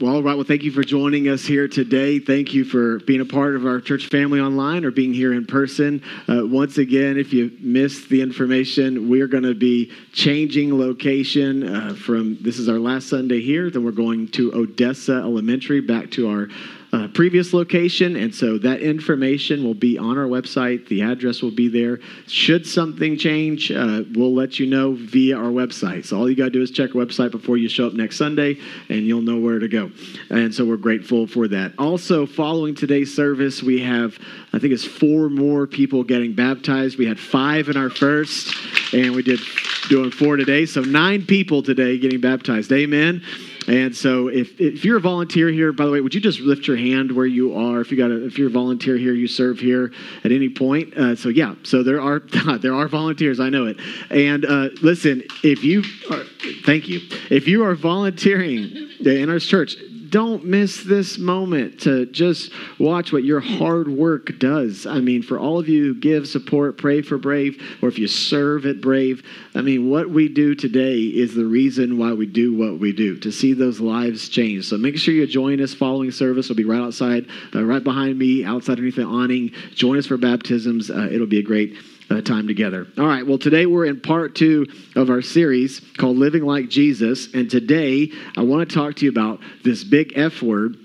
Well, 0.00 0.16
all 0.16 0.22
right. 0.22 0.34
Well, 0.34 0.44
thank 0.44 0.62
you 0.62 0.72
for 0.72 0.82
joining 0.82 1.28
us 1.28 1.44
here 1.44 1.68
today. 1.68 2.18
Thank 2.18 2.52
you 2.52 2.64
for 2.64 2.98
being 3.00 3.20
a 3.20 3.24
part 3.24 3.54
of 3.54 3.64
our 3.64 3.80
church 3.80 4.08
family 4.08 4.40
online 4.40 4.84
or 4.84 4.90
being 4.90 5.14
here 5.14 5.32
in 5.32 5.46
person. 5.46 6.02
Uh, 6.28 6.46
once 6.46 6.78
again, 6.78 7.16
if 7.16 7.32
you 7.32 7.52
missed 7.60 8.08
the 8.08 8.20
information, 8.20 9.08
we're 9.08 9.28
going 9.28 9.44
to 9.44 9.54
be 9.54 9.92
changing 10.12 10.76
location 10.76 11.62
uh, 11.62 11.94
from 11.94 12.38
this 12.40 12.58
is 12.58 12.68
our 12.68 12.78
last 12.78 13.08
Sunday 13.08 13.40
here. 13.40 13.70
Then 13.70 13.84
we're 13.84 13.92
going 13.92 14.28
to 14.28 14.52
Odessa 14.54 15.14
Elementary, 15.14 15.80
back 15.80 16.10
to 16.12 16.28
our 16.28 16.48
uh, 16.94 17.08
previous 17.08 17.52
location. 17.52 18.14
And 18.14 18.32
so 18.32 18.56
that 18.58 18.80
information 18.80 19.64
will 19.64 19.74
be 19.74 19.98
on 19.98 20.16
our 20.16 20.26
website. 20.26 20.86
The 20.86 21.02
address 21.02 21.42
will 21.42 21.50
be 21.50 21.66
there. 21.66 21.98
Should 22.28 22.66
something 22.66 23.18
change, 23.18 23.72
uh, 23.72 24.04
we'll 24.12 24.34
let 24.34 24.60
you 24.60 24.66
know 24.66 24.92
via 24.92 25.36
our 25.36 25.50
website. 25.50 26.06
So 26.06 26.16
all 26.16 26.30
you 26.30 26.36
got 26.36 26.44
to 26.44 26.50
do 26.50 26.62
is 26.62 26.70
check 26.70 26.94
our 26.94 27.04
website 27.04 27.32
before 27.32 27.56
you 27.56 27.68
show 27.68 27.88
up 27.88 27.94
next 27.94 28.16
Sunday, 28.16 28.58
and 28.88 29.00
you'll 29.00 29.22
know 29.22 29.38
where 29.38 29.58
to 29.58 29.66
go. 29.66 29.90
And 30.30 30.54
so 30.54 30.64
we're 30.64 30.76
grateful 30.76 31.26
for 31.26 31.48
that. 31.48 31.72
Also, 31.78 32.26
following 32.26 32.76
today's 32.76 33.12
service, 33.12 33.60
we 33.60 33.80
have, 33.80 34.16
I 34.52 34.60
think 34.60 34.72
it's 34.72 34.84
four 34.84 35.28
more 35.28 35.66
people 35.66 36.04
getting 36.04 36.32
baptized. 36.32 36.96
We 36.96 37.06
had 37.06 37.18
five 37.18 37.68
in 37.68 37.76
our 37.76 37.90
first, 37.90 38.54
and 38.94 39.16
we 39.16 39.22
did 39.22 39.40
doing 39.88 40.12
four 40.12 40.36
today. 40.36 40.64
So 40.64 40.82
nine 40.82 41.26
people 41.26 41.62
today 41.62 41.98
getting 41.98 42.20
baptized. 42.20 42.70
Amen. 42.72 43.22
And 43.66 43.96
so, 43.96 44.28
if, 44.28 44.60
if 44.60 44.84
you're 44.84 44.98
a 44.98 45.00
volunteer 45.00 45.48
here, 45.48 45.72
by 45.72 45.86
the 45.86 45.90
way, 45.90 46.00
would 46.00 46.14
you 46.14 46.20
just 46.20 46.40
lift 46.40 46.66
your 46.66 46.76
hand 46.76 47.12
where 47.12 47.26
you 47.26 47.56
are? 47.56 47.80
If 47.80 47.90
you 47.90 47.96
got 47.96 48.10
a, 48.10 48.24
if 48.26 48.38
you're 48.38 48.48
a 48.48 48.50
volunteer 48.50 48.96
here, 48.96 49.14
you 49.14 49.26
serve 49.26 49.58
here 49.58 49.92
at 50.22 50.32
any 50.32 50.48
point. 50.48 50.94
Uh, 50.94 51.16
so 51.16 51.28
yeah, 51.28 51.54
so 51.62 51.82
there 51.82 52.00
are 52.00 52.20
there 52.58 52.74
are 52.74 52.88
volunteers. 52.88 53.40
I 53.40 53.48
know 53.48 53.66
it. 53.66 53.78
And 54.10 54.44
uh, 54.44 54.70
listen, 54.82 55.22
if 55.42 55.64
you 55.64 55.82
are, 56.10 56.24
thank 56.64 56.88
you. 56.88 57.00
If 57.30 57.48
you 57.48 57.64
are 57.64 57.74
volunteering 57.74 58.90
in 59.04 59.30
our 59.30 59.38
church, 59.38 59.76
don't 60.14 60.44
miss 60.44 60.84
this 60.84 61.18
moment 61.18 61.80
to 61.80 62.06
just 62.06 62.52
watch 62.78 63.12
what 63.12 63.24
your 63.24 63.40
hard 63.40 63.88
work 63.88 64.38
does. 64.38 64.86
I 64.86 65.00
mean, 65.00 65.22
for 65.24 65.40
all 65.40 65.58
of 65.58 65.68
you 65.68 65.86
who 65.86 65.94
give 65.94 66.28
support, 66.28 66.78
pray 66.78 67.02
for 67.02 67.18
Brave, 67.18 67.60
or 67.82 67.88
if 67.88 67.98
you 67.98 68.06
serve 68.06 68.64
at 68.64 68.80
Brave, 68.80 69.24
I 69.56 69.60
mean, 69.60 69.90
what 69.90 70.08
we 70.08 70.28
do 70.28 70.54
today 70.54 70.98
is 71.00 71.34
the 71.34 71.44
reason 71.44 71.98
why 71.98 72.12
we 72.12 72.26
do 72.26 72.56
what 72.56 72.78
we 72.78 72.92
do, 72.92 73.18
to 73.18 73.32
see 73.32 73.54
those 73.54 73.80
lives 73.80 74.28
change. 74.28 74.66
So 74.66 74.78
make 74.78 74.98
sure 74.98 75.12
you 75.12 75.26
join 75.26 75.60
us 75.60 75.74
following 75.74 76.12
service. 76.12 76.48
We'll 76.48 76.54
be 76.54 76.64
right 76.64 76.80
outside, 76.80 77.26
uh, 77.52 77.64
right 77.64 77.82
behind 77.82 78.16
me, 78.16 78.44
outside 78.44 78.74
underneath 78.74 78.94
the 78.94 79.02
awning. 79.02 79.50
Join 79.74 79.98
us 79.98 80.06
for 80.06 80.16
baptisms. 80.16 80.92
Uh, 80.92 81.08
it'll 81.10 81.26
be 81.26 81.40
a 81.40 81.42
great 81.42 81.74
uh, 82.10 82.20
time 82.20 82.46
together. 82.46 82.86
All 82.98 83.06
right, 83.06 83.26
well, 83.26 83.38
today 83.38 83.66
we're 83.66 83.86
in 83.86 84.00
part 84.00 84.34
two 84.34 84.66
of 84.96 85.10
our 85.10 85.22
series 85.22 85.80
called 85.96 86.16
Living 86.16 86.44
Like 86.44 86.68
Jesus. 86.68 87.32
And 87.34 87.50
today 87.50 88.10
I 88.36 88.42
want 88.42 88.68
to 88.68 88.74
talk 88.74 88.96
to 88.96 89.04
you 89.04 89.10
about 89.10 89.40
this 89.62 89.84
big 89.84 90.12
F 90.16 90.42
word. 90.42 90.76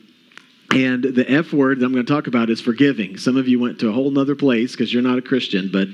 And 0.71 1.03
the 1.03 1.25
F 1.29 1.51
word 1.51 1.79
that 1.79 1.85
I'm 1.85 1.93
going 1.93 2.05
to 2.05 2.13
talk 2.13 2.27
about 2.27 2.51
is 2.51 2.61
forgiving. 2.61 3.17
Some 3.17 3.37
of 3.37 3.47
you 3.47 3.59
went 3.59 3.79
to 3.79 3.89
a 3.89 3.91
whole 3.91 4.11
nother 4.11 4.35
place 4.35 4.71
because 4.73 4.93
you're 4.93 5.01
not 5.01 5.17
a 5.17 5.21
Christian, 5.21 5.69
but 5.71 5.87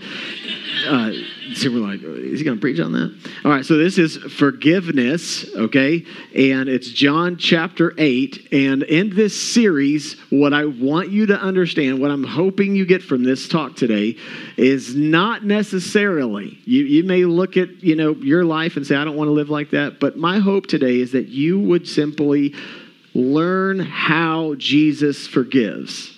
uh, 0.88 1.12
so 1.54 1.70
we're 1.70 1.78
like, 1.78 2.02
is 2.02 2.40
he 2.40 2.46
going 2.46 2.58
to 2.58 2.62
preach 2.62 2.80
on 2.80 2.92
that? 2.94 3.16
All 3.44 3.52
right, 3.52 3.66
so 3.66 3.78
this 3.78 3.98
is 3.98 4.18
forgiveness, 4.18 5.48
okay? 5.56 6.06
And 6.36 6.70
it's 6.70 6.90
John 6.90 7.38
chapter 7.38 7.94
8. 7.98 8.50
And 8.52 8.84
in 8.84 9.16
this 9.16 9.40
series, 9.40 10.20
what 10.30 10.54
I 10.54 10.66
want 10.66 11.10
you 11.10 11.28
to 11.28 11.40
understand, 11.40 12.00
what 12.00 12.10
I'm 12.12 12.24
hoping 12.24 12.76
you 12.76 12.86
get 12.86 13.04
from 13.04 13.24
this 13.24 13.48
talk 13.48 13.76
today, 13.76 14.18
is 14.58 14.96
not 14.96 15.44
necessarily, 15.46 16.58
you, 16.66 16.84
you 16.86 17.04
may 17.04 17.26
look 17.26 17.58
at, 17.58 17.84
you 17.84 17.96
know, 17.96 18.16
your 18.16 18.44
life 18.44 18.78
and 18.78 18.88
say, 18.88 18.96
I 18.96 19.04
don't 19.04 19.16
want 19.16 19.28
to 19.28 19.34
live 19.34 19.50
like 19.50 19.72
that. 19.72 20.00
But 20.00 20.18
my 20.18 20.40
hope 20.40 20.68
today 20.68 21.00
is 21.00 21.12
that 21.12 21.28
you 21.28 21.60
would 21.60 21.88
simply 21.88 22.56
learn 23.14 23.80
how 23.80 24.56
Jesus 24.56 25.28
forgives 25.28 26.15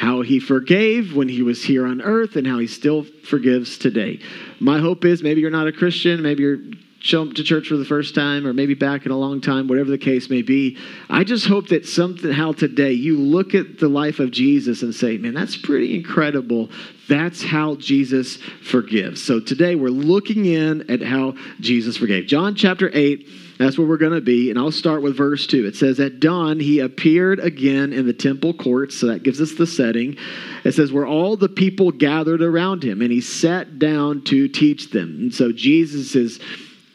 how 0.00 0.22
he 0.22 0.40
forgave 0.40 1.14
when 1.14 1.28
he 1.28 1.42
was 1.42 1.62
here 1.62 1.86
on 1.86 2.00
earth 2.00 2.34
and 2.34 2.46
how 2.46 2.58
he 2.58 2.66
still 2.66 3.04
forgives 3.28 3.76
today. 3.76 4.18
My 4.58 4.78
hope 4.78 5.04
is 5.04 5.22
maybe 5.22 5.42
you're 5.42 5.50
not 5.50 5.66
a 5.66 5.72
Christian, 5.72 6.22
maybe 6.22 6.42
you're 6.42 6.60
showing 7.00 7.34
to 7.34 7.44
church 7.44 7.68
for 7.68 7.76
the 7.76 7.84
first 7.84 8.14
time 8.14 8.46
or 8.46 8.54
maybe 8.54 8.72
back 8.72 9.04
in 9.04 9.12
a 9.12 9.16
long 9.18 9.42
time, 9.42 9.68
whatever 9.68 9.90
the 9.90 9.98
case 9.98 10.30
may 10.30 10.40
be. 10.40 10.78
I 11.10 11.22
just 11.22 11.46
hope 11.46 11.68
that 11.68 11.84
somehow 11.84 12.52
today 12.52 12.92
you 12.92 13.18
look 13.18 13.54
at 13.54 13.78
the 13.78 13.88
life 13.88 14.20
of 14.20 14.30
Jesus 14.30 14.80
and 14.80 14.94
say, 14.94 15.18
man, 15.18 15.34
that's 15.34 15.58
pretty 15.58 15.94
incredible. 15.94 16.70
That's 17.06 17.42
how 17.42 17.74
Jesus 17.74 18.38
forgives. 18.62 19.22
So 19.22 19.38
today 19.38 19.74
we're 19.74 19.90
looking 19.90 20.46
in 20.46 20.90
at 20.90 21.02
how 21.02 21.34
Jesus 21.60 21.98
forgave. 21.98 22.26
John 22.26 22.54
chapter 22.54 22.90
8 22.94 23.28
that's 23.60 23.76
where 23.76 23.86
we're 23.86 23.98
going 23.98 24.14
to 24.14 24.20
be. 24.20 24.50
And 24.50 24.58
I'll 24.58 24.72
start 24.72 25.02
with 25.02 25.16
verse 25.16 25.46
2. 25.46 25.66
It 25.66 25.76
says, 25.76 26.00
At 26.00 26.18
dawn, 26.18 26.60
he 26.60 26.78
appeared 26.78 27.40
again 27.40 27.92
in 27.92 28.06
the 28.06 28.12
temple 28.12 28.54
courts. 28.54 28.96
So 28.98 29.08
that 29.08 29.22
gives 29.22 29.40
us 29.40 29.52
the 29.54 29.66
setting. 29.66 30.16
It 30.64 30.72
says, 30.72 30.92
Where 30.92 31.06
all 31.06 31.36
the 31.36 31.48
people 31.48 31.90
gathered 31.90 32.40
around 32.40 32.82
him, 32.82 33.02
and 33.02 33.12
he 33.12 33.20
sat 33.20 33.78
down 33.78 34.24
to 34.24 34.48
teach 34.48 34.90
them. 34.90 35.16
And 35.20 35.34
so 35.34 35.52
Jesus 35.52 36.14
is 36.14 36.40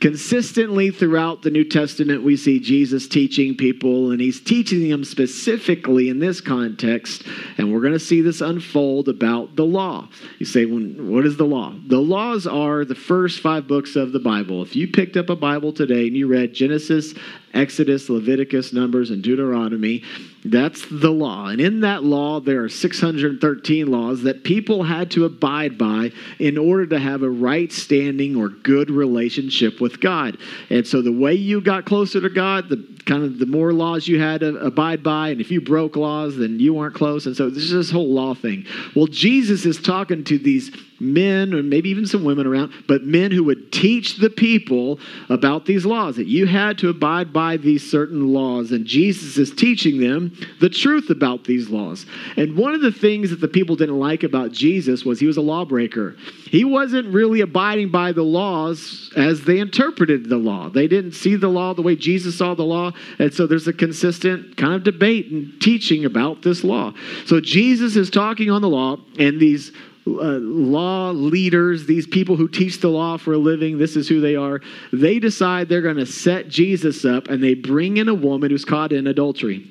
Consistently 0.01 0.91
throughout 0.91 1.41
the 1.41 1.50
New 1.50 1.63
Testament, 1.63 2.23
we 2.23 2.35
see 2.38 2.59
Jesus 2.59 3.07
teaching 3.07 3.56
people, 3.56 4.11
and 4.11 4.19
he's 4.19 4.41
teaching 4.41 4.89
them 4.89 5.03
specifically 5.03 6.09
in 6.09 6.19
this 6.19 6.41
context. 6.41 7.23
And 7.57 7.73
we're 7.73 7.79
going 7.81 7.94
to 7.94 8.00
see 8.00 8.22
this 8.22 8.41
unfold 8.41 9.07
about 9.07 9.55
the 9.55 9.66
law. 9.66 10.09
You 10.38 10.45
say, 10.45 10.66
what 10.66 11.25
is 11.25 11.38
the 11.38 11.45
law? 11.45 11.73
The 11.88 12.01
laws 12.01 12.45
are 12.45 12.84
the 12.84 12.94
first 12.94 13.39
five 13.39 13.67
books 13.67 13.95
of 13.95 14.11
the 14.11 14.19
Bible. 14.19 14.61
If 14.61 14.75
you 14.75 14.88
picked 14.88 15.17
up 15.17 15.29
a 15.29 15.35
Bible 15.35 15.72
today 15.72 16.07
and 16.07 16.16
you 16.16 16.28
read 16.28 16.53
Genesis, 16.53 17.13
Exodus, 17.55 18.09
Leviticus, 18.09 18.73
Numbers, 18.73 19.09
and 19.09 19.23
Deuteronomy, 19.23 20.03
that's 20.43 20.85
the 20.91 21.09
law. 21.09 21.47
And 21.47 21.59
in 21.59 21.79
that 21.81 22.03
law, 22.03 22.39
there 22.39 22.63
are 22.63 22.69
613 22.69 23.88
laws 23.88 24.21
that 24.23 24.43
people 24.43 24.83
had 24.83 25.09
to 25.11 25.25
abide 25.25 25.77
by 25.77 26.11
in 26.38 26.57
order 26.57 26.85
to 26.88 26.99
have 26.99 27.23
a 27.23 27.29
right 27.29 27.71
standing 27.71 28.35
or 28.35 28.49
good 28.49 28.91
relationship 28.91 29.81
with 29.81 29.99
God. 30.01 30.38
And 30.69 30.85
so 30.85 31.01
the 31.01 31.11
way 31.11 31.33
you 31.33 31.61
got 31.61 31.85
closer 31.85 32.21
to 32.21 32.29
God, 32.29 32.69
the 32.69 32.85
kind 33.05 33.23
of 33.23 33.39
the 33.39 33.45
more 33.45 33.73
laws 33.73 34.07
you 34.07 34.19
had 34.19 34.41
to 34.41 34.55
abide 34.57 35.01
by, 35.01 35.29
and 35.29 35.41
if 35.41 35.49
you 35.49 35.61
broke 35.61 35.95
laws, 35.95 36.37
then 36.37 36.59
you 36.59 36.73
weren't 36.73 36.95
close. 36.95 37.25
And 37.25 37.35
so 37.35 37.49
this 37.49 37.63
is 37.63 37.72
this 37.72 37.91
whole 37.91 38.13
law 38.13 38.35
thing. 38.35 38.66
Well, 38.95 39.07
Jesus 39.07 39.66
is 39.66 39.81
talking 39.81 40.23
to 40.25 40.37
these 40.37 40.75
men, 41.00 41.53
or 41.53 41.61
maybe 41.61 41.89
even 41.89 42.06
some 42.06 42.23
women 42.23 42.47
around, 42.47 42.72
but 42.88 43.03
men 43.03 43.31
who 43.31 43.44
would 43.44 43.72
teach 43.72 44.17
the 44.17 44.29
people 44.29 45.00
about 45.29 45.66
these 45.66 45.85
laws, 45.85 46.16
that 46.16 46.28
you 46.28 46.45
had 46.45 46.78
to 46.78 46.89
abide 46.89 47.33
by 47.33 47.57
these 47.57 47.89
certain 47.89 48.33
laws. 48.33 48.72
And 48.72 48.85
Jesus 48.85 49.38
is 49.38 49.51
teaching 49.51 50.00
them 50.00 50.35
the 50.59 50.69
truth 50.69 51.09
about 51.09 51.44
these 51.44 51.69
laws. 51.69 52.05
And 52.38 52.57
one 52.57 52.73
of 52.73 52.81
the 52.81 52.91
things 52.91 53.29
that 53.29 53.41
the 53.41 53.47
people 53.47 53.75
didn't 53.75 54.00
like 54.00 54.23
about 54.23 54.51
Jesus 54.51 55.03
was 55.03 55.19
he 55.19 55.28
was 55.28 55.38
a 55.38 55.41
lawbreaker. 55.41 56.16
He 56.50 56.63
wasn't 56.63 57.13
really 57.13 57.41
abiding 57.41 57.91
by 57.91 58.11
the 58.11 58.23
laws 58.23 59.11
as 59.17 59.44
they 59.44 59.59
interpreted 59.59 60.29
the 60.29 60.38
law. 60.38 60.69
They 60.69 60.88
didn't 60.88 61.13
see 61.13 61.35
the 61.35 61.50
law 61.50 61.73
the 61.73 61.81
way 61.81 61.95
Jesus 61.95 62.38
saw 62.38 62.53
the 62.53 62.63
law. 62.63 62.91
And 63.19 63.34
so 63.34 63.47
there's 63.47 63.67
a 63.67 63.73
consistent 63.73 64.55
kind 64.57 64.73
of 64.73 64.84
debate 64.84 65.31
and 65.31 65.59
teaching 65.61 66.05
about 66.05 66.41
this 66.41 66.63
law. 66.63 66.94
So 67.25 67.41
Jesus 67.41 67.95
is 67.95 68.09
talking 68.09 68.50
on 68.50 68.61
the 68.61 68.69
law, 68.69 68.97
and 69.19 69.39
these 69.39 69.72
uh, 70.07 70.38
law 70.39 71.09
leaders, 71.11 71.85
these 71.85 72.05
people 72.05 72.35
who 72.35 72.47
teach 72.47 72.79
the 72.79 72.89
law 72.89 73.17
for 73.17 73.33
a 73.33 73.38
living, 73.38 73.77
this 73.77 73.95
is 73.95 74.07
who 74.07 74.21
they 74.21 74.35
are. 74.35 74.61
They 74.93 75.19
decide 75.19 75.67
they're 75.67 75.81
going 75.81 75.95
to 75.97 76.05
set 76.05 76.47
Jesus 76.47 77.05
up 77.05 77.27
and 77.27 77.43
they 77.43 77.55
bring 77.55 77.97
in 77.97 78.07
a 78.07 78.13
woman 78.13 78.51
who's 78.51 78.66
caught 78.66 78.91
in 78.91 79.07
adultery. 79.07 79.67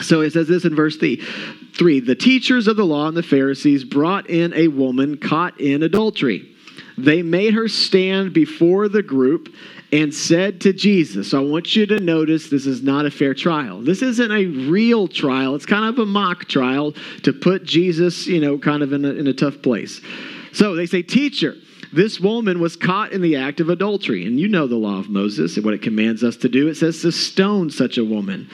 So 0.00 0.20
it 0.20 0.32
says 0.32 0.48
this 0.48 0.64
in 0.64 0.74
verse 0.74 0.96
3. 0.96 2.00
The 2.00 2.14
teachers 2.14 2.66
of 2.68 2.76
the 2.76 2.84
law 2.84 3.08
and 3.08 3.16
the 3.16 3.22
Pharisees 3.22 3.84
brought 3.84 4.28
in 4.28 4.52
a 4.54 4.68
woman 4.68 5.16
caught 5.16 5.60
in 5.60 5.82
adultery. 5.82 6.53
They 6.96 7.22
made 7.22 7.54
her 7.54 7.68
stand 7.68 8.32
before 8.32 8.88
the 8.88 9.02
group 9.02 9.54
and 9.92 10.12
said 10.12 10.60
to 10.62 10.72
Jesus, 10.72 11.34
I 11.34 11.40
want 11.40 11.76
you 11.76 11.86
to 11.86 12.00
notice 12.00 12.50
this 12.50 12.66
is 12.66 12.82
not 12.82 13.06
a 13.06 13.10
fair 13.10 13.34
trial. 13.34 13.80
This 13.80 14.02
isn't 14.02 14.32
a 14.32 14.46
real 14.46 15.06
trial. 15.08 15.54
It's 15.54 15.66
kind 15.66 15.84
of 15.84 15.98
a 15.98 16.06
mock 16.06 16.46
trial 16.46 16.94
to 17.22 17.32
put 17.32 17.64
Jesus, 17.64 18.26
you 18.26 18.40
know, 18.40 18.58
kind 18.58 18.82
of 18.82 18.92
in 18.92 19.04
a, 19.04 19.10
in 19.10 19.26
a 19.26 19.32
tough 19.32 19.62
place. 19.62 20.00
So 20.52 20.74
they 20.74 20.86
say, 20.86 21.02
Teacher, 21.02 21.54
this 21.92 22.18
woman 22.18 22.60
was 22.60 22.76
caught 22.76 23.12
in 23.12 23.22
the 23.22 23.36
act 23.36 23.60
of 23.60 23.68
adultery. 23.68 24.26
And 24.26 24.38
you 24.38 24.48
know 24.48 24.66
the 24.66 24.76
law 24.76 24.98
of 24.98 25.08
Moses 25.08 25.56
and 25.56 25.64
what 25.64 25.74
it 25.74 25.82
commands 25.82 26.24
us 26.24 26.36
to 26.38 26.48
do. 26.48 26.68
It 26.68 26.76
says 26.76 27.00
to 27.02 27.12
stone 27.12 27.70
such 27.70 27.98
a 27.98 28.04
woman. 28.04 28.48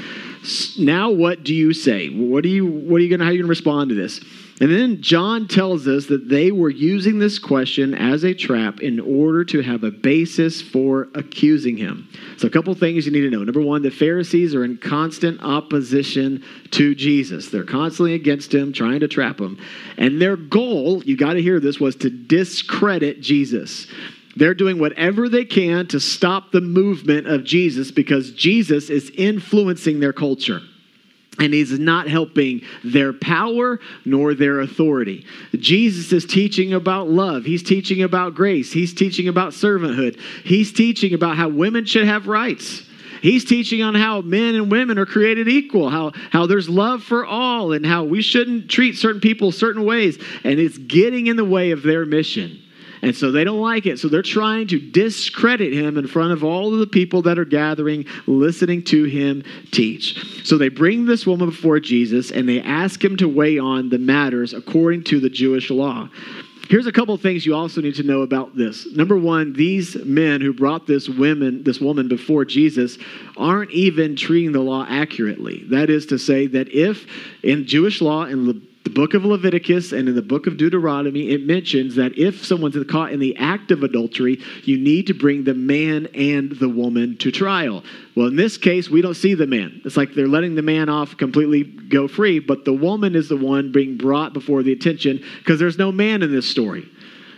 Now 0.78 1.10
what 1.10 1.43
do 1.43 1.54
you 1.54 1.72
say? 1.72 2.08
What 2.08 2.44
are 2.44 2.48
you 2.48 2.66
what 2.66 2.96
are 2.96 3.00
you 3.00 3.10
gonna 3.10 3.25
how 3.25 3.31
are 3.31 3.32
you 3.32 3.40
gonna 3.40 3.48
respond 3.48 3.90
to 3.90 3.94
this? 3.94 4.20
And 4.60 4.70
then 4.70 5.00
John 5.00 5.48
tells 5.48 5.88
us 5.88 6.06
that 6.06 6.28
they 6.28 6.52
were 6.52 6.68
using 6.68 7.18
this 7.18 7.38
question 7.38 7.94
as 7.94 8.24
a 8.24 8.34
trap 8.34 8.80
in 8.80 9.00
order 9.00 9.42
to 9.46 9.62
have 9.62 9.84
a 9.84 9.90
basis 9.90 10.60
for 10.60 11.08
accusing 11.14 11.78
him. 11.78 12.06
So, 12.36 12.46
a 12.46 12.50
couple 12.50 12.74
things 12.74 13.06
you 13.06 13.12
need 13.12 13.22
to 13.22 13.30
know. 13.30 13.42
Number 13.42 13.62
one, 13.62 13.80
the 13.80 13.90
Pharisees 13.90 14.54
are 14.54 14.62
in 14.62 14.76
constant 14.76 15.42
opposition 15.42 16.44
to 16.72 16.94
Jesus, 16.94 17.48
they're 17.48 17.64
constantly 17.64 18.12
against 18.12 18.54
him, 18.54 18.74
trying 18.74 19.00
to 19.00 19.08
trap 19.08 19.40
him. 19.40 19.58
And 19.96 20.20
their 20.20 20.36
goal, 20.36 21.02
you 21.04 21.16
got 21.16 21.34
to 21.34 21.42
hear 21.42 21.58
this, 21.58 21.80
was 21.80 21.96
to 21.96 22.10
discredit 22.10 23.22
Jesus. 23.22 23.86
They're 24.36 24.54
doing 24.54 24.78
whatever 24.78 25.28
they 25.28 25.46
can 25.46 25.86
to 25.88 25.98
stop 25.98 26.52
the 26.52 26.60
movement 26.60 27.26
of 27.26 27.44
Jesus 27.44 27.90
because 27.90 28.30
Jesus 28.32 28.90
is 28.90 29.10
influencing 29.16 30.00
their 30.00 30.12
culture 30.12 30.60
and 31.40 31.54
he's 31.54 31.78
not 31.78 32.06
helping 32.06 32.60
their 32.84 33.12
power 33.12 33.81
nor 34.04 34.34
their 34.34 34.60
authority. 34.60 35.25
Jesus 35.54 36.12
is 36.12 36.26
teaching 36.26 36.75
about 36.75 37.08
love. 37.08 37.44
He's 37.44 37.62
teaching 37.62 38.02
about 38.02 38.34
grace. 38.34 38.72
He's 38.72 38.94
teaching 38.94 39.26
about 39.26 39.52
servanthood. 39.52 40.20
He's 40.44 40.72
teaching 40.72 41.14
about 41.14 41.37
how 41.37 41.48
women 41.48 41.87
should 41.87 42.06
have 42.06 42.28
rights. 42.28 42.87
He's 43.22 43.44
teaching 43.44 43.82
on 43.82 43.94
how 43.94 44.20
men 44.22 44.54
and 44.54 44.70
women 44.70 44.98
are 44.98 45.06
created 45.06 45.48
equal, 45.48 45.90
how, 45.90 46.12
how 46.31 46.46
there's 46.46 46.69
love 46.69 47.02
for 47.02 47.26
all, 47.26 47.72
and 47.72 47.84
how 47.84 48.04
we 48.04 48.22
shouldn't 48.22 48.70
treat 48.70 48.96
certain 48.96 49.20
people 49.20 49.52
certain 49.52 49.84
ways. 49.84 50.19
And 50.44 50.58
it's 50.58 50.78
getting 50.78 51.26
in 51.26 51.36
the 51.36 51.44
way 51.44 51.70
of 51.72 51.82
their 51.82 52.06
mission. 52.06 52.59
And 53.02 53.17
so 53.17 53.31
they 53.31 53.44
don't 53.44 53.61
like 53.61 53.87
it. 53.87 53.99
So 53.99 54.08
they're 54.08 54.23
trying 54.23 54.67
to 54.69 54.79
discredit 54.79 55.73
him 55.73 55.97
in 55.97 56.06
front 56.06 56.32
of 56.32 56.44
all 56.44 56.73
of 56.73 56.81
the 56.81 56.87
people 56.87 57.23
that 57.23 57.38
are 57.38 57.44
gathering, 57.44 58.05
listening 58.26 58.82
to 58.85 59.05
him 59.05 59.43
teach. 59.70 60.44
So 60.44 60.58
they 60.58 60.69
bring 60.69 61.06
this 61.06 61.26
woman 61.26 61.50
before 61.50 61.81
Jesus 61.81 62.31
and 62.31 62.49
they 62.49 62.61
ask 62.61 63.02
him 63.02 63.17
to 63.19 63.29
weigh 63.29 63.58
on 63.58 63.88
the 63.88 63.99
matters 63.99 64.52
according 64.52 65.05
to 65.05 65.20
the 65.20 65.31
Jewish 65.31 65.70
law. 65.70 66.08
Here's 66.70 66.87
a 66.87 66.93
couple 66.93 67.12
of 67.12 67.20
things 67.20 67.44
you 67.44 67.52
also 67.56 67.81
need 67.81 67.97
to 67.97 68.05
know 68.05 68.23
about 68.23 68.56
this. 68.56 68.87
Number 68.93 69.17
one, 69.17 69.55
these 69.55 69.96
men 69.96 70.41
who 70.41 70.53
brought 70.53 70.87
this 70.87 71.08
woman, 71.08 71.64
this 71.64 71.81
woman 71.81 72.06
before 72.06 72.44
Jesus, 72.44 72.96
aren't 73.37 73.73
even 73.73 74.14
treating 74.14 74.53
the 74.53 74.61
law 74.61 74.87
accurately. 74.88 75.64
That 75.70 75.91
is 75.91 76.06
to 76.06 76.19
say, 76.19 76.46
that 76.46 76.69
if 76.69 77.06
in 77.43 77.67
Jewish 77.67 78.00
law 78.00 78.25
in 78.26 78.46
the 78.90 78.94
book 79.00 79.14
of 79.14 79.25
Leviticus 79.25 79.92
and 79.92 80.08
in 80.08 80.16
the 80.16 80.22
book 80.22 80.48
of 80.48 80.56
Deuteronomy, 80.56 81.31
it 81.31 81.46
mentions 81.46 81.94
that 81.94 82.19
if 82.19 82.44
someone's 82.44 82.76
caught 82.88 83.12
in 83.12 83.20
the 83.20 83.37
act 83.37 83.70
of 83.70 83.84
adultery, 83.84 84.40
you 84.64 84.78
need 84.78 85.06
to 85.06 85.14
bring 85.14 85.44
the 85.44 85.54
man 85.54 86.08
and 86.12 86.50
the 86.52 86.69
woman 86.69 87.16
to 87.19 87.31
trial. 87.31 87.84
Well, 88.16 88.26
in 88.26 88.34
this 88.34 88.56
case, 88.56 88.90
we 88.90 89.00
don't 89.00 89.14
see 89.14 89.34
the 89.34 89.46
man. 89.46 89.81
It's 89.84 89.96
like 89.96 90.14
they're 90.14 90.26
letting 90.26 90.56
the 90.56 90.62
man 90.62 90.88
off 90.88 91.16
completely 91.16 91.62
go 91.62 92.08
free, 92.08 92.40
but 92.40 92.64
the 92.64 92.72
woman 92.72 93.14
is 93.14 93.28
the 93.28 93.37
one 93.37 93.70
being 93.70 93.96
brought 93.96 94.32
before 94.32 94.64
the 94.64 94.72
attention 94.72 95.22
because 95.38 95.60
there's 95.60 95.78
no 95.78 95.93
man 95.93 96.25
in 96.25 96.32
this 96.32 96.48
story. 96.48 96.88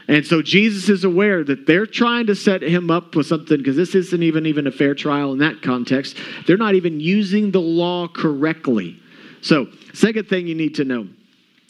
And 0.09 0.27
so 0.27 0.41
Jesus 0.41 0.89
is 0.89 1.05
aware 1.05 1.45
that 1.45 1.67
they're 1.67 1.87
trying 1.87 2.27
to 2.29 2.35
set 2.35 2.63
him 2.63 2.91
up 2.91 3.15
with 3.15 3.27
something 3.27 3.59
because 3.59 3.77
this 3.77 3.95
isn't 3.95 4.23
even 4.23 4.47
even 4.47 4.67
a 4.67 4.73
fair 4.73 4.95
trial 4.95 5.33
in 5.33 5.39
that 5.41 5.61
context. 5.61 6.17
They're 6.47 6.57
not 6.57 6.77
even 6.77 6.99
using 6.99 7.51
the 7.51 7.61
law 7.61 8.09
correctly. 8.09 8.99
So, 9.43 9.67
second 9.93 10.29
thing 10.29 10.47
you 10.47 10.55
need 10.55 10.77
to 10.77 10.85
know 10.85 11.09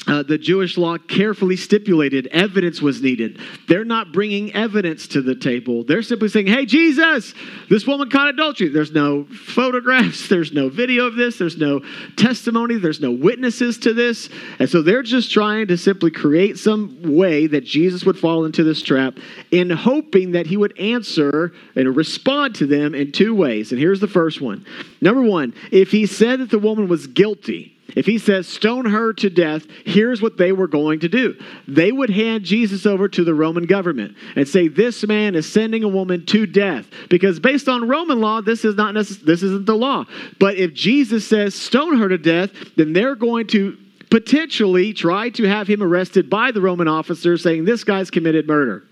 uh, 0.06 0.22
the 0.22 0.38
Jewish 0.38 0.76
law 0.76 0.98
carefully 0.98 1.56
stipulated 1.56 2.26
evidence 2.28 2.82
was 2.82 3.00
needed. 3.00 3.38
They're 3.68 3.84
not 3.84 4.12
bringing 4.12 4.52
evidence 4.52 5.06
to 5.08 5.22
the 5.22 5.36
table. 5.36 5.84
They're 5.84 6.02
simply 6.02 6.28
saying, 6.28 6.48
Hey, 6.48 6.66
Jesus, 6.66 7.34
this 7.70 7.86
woman 7.86 8.10
caught 8.10 8.28
adultery. 8.28 8.68
There's 8.68 8.90
no 8.90 9.24
photographs, 9.24 10.28
there's 10.28 10.52
no 10.52 10.68
video 10.68 11.06
of 11.06 11.14
this, 11.14 11.38
there's 11.38 11.56
no 11.56 11.82
testimony, 12.16 12.78
there's 12.78 13.00
no 13.00 13.12
witnesses 13.12 13.78
to 13.78 13.94
this. 13.94 14.28
And 14.58 14.68
so 14.68 14.82
they're 14.82 15.04
just 15.04 15.30
trying 15.30 15.68
to 15.68 15.76
simply 15.76 16.10
create 16.10 16.58
some 16.58 16.98
way 17.02 17.46
that 17.46 17.64
Jesus 17.64 18.04
would 18.04 18.18
fall 18.18 18.44
into 18.44 18.64
this 18.64 18.82
trap 18.82 19.18
in 19.52 19.70
hoping 19.70 20.32
that 20.32 20.46
he 20.46 20.56
would 20.56 20.76
answer 20.80 21.52
and 21.76 21.96
respond 21.96 22.56
to 22.56 22.66
them 22.66 22.94
in 22.94 23.12
two 23.12 23.34
ways. 23.34 23.70
And 23.70 23.80
here's 23.80 24.00
the 24.00 24.08
first 24.08 24.40
one. 24.40 24.66
Number 25.00 25.22
one, 25.22 25.54
if 25.70 25.92
he 25.92 26.06
said 26.06 26.40
that 26.40 26.50
the 26.50 26.58
woman 26.58 26.88
was 26.88 27.06
guilty, 27.06 27.71
if 27.94 28.06
he 28.06 28.18
says, 28.18 28.48
stone 28.48 28.86
her 28.86 29.12
to 29.14 29.30
death, 29.30 29.66
here's 29.84 30.22
what 30.22 30.36
they 30.36 30.52
were 30.52 30.66
going 30.66 31.00
to 31.00 31.08
do. 31.08 31.34
They 31.68 31.92
would 31.92 32.10
hand 32.10 32.44
Jesus 32.44 32.86
over 32.86 33.08
to 33.08 33.24
the 33.24 33.34
Roman 33.34 33.66
government 33.66 34.16
and 34.36 34.48
say, 34.48 34.68
This 34.68 35.06
man 35.06 35.34
is 35.34 35.50
sending 35.50 35.84
a 35.84 35.88
woman 35.88 36.26
to 36.26 36.46
death. 36.46 36.86
Because 37.08 37.40
based 37.40 37.68
on 37.68 37.88
Roman 37.88 38.20
law, 38.20 38.40
this 38.40 38.64
is 38.64 38.74
not 38.76 38.94
necess- 38.94 39.20
this 39.20 39.42
isn't 39.42 39.66
the 39.66 39.76
law. 39.76 40.04
But 40.38 40.56
if 40.56 40.72
Jesus 40.74 41.26
says, 41.26 41.54
stone 41.54 41.98
her 41.98 42.08
to 42.08 42.18
death, 42.18 42.50
then 42.76 42.92
they're 42.92 43.16
going 43.16 43.46
to 43.48 43.76
potentially 44.10 44.92
try 44.92 45.30
to 45.30 45.44
have 45.44 45.66
him 45.66 45.82
arrested 45.82 46.28
by 46.28 46.50
the 46.50 46.60
Roman 46.60 46.88
officer 46.88 47.36
saying, 47.36 47.64
This 47.64 47.84
guy's 47.84 48.10
committed 48.10 48.46
murder. 48.46 48.84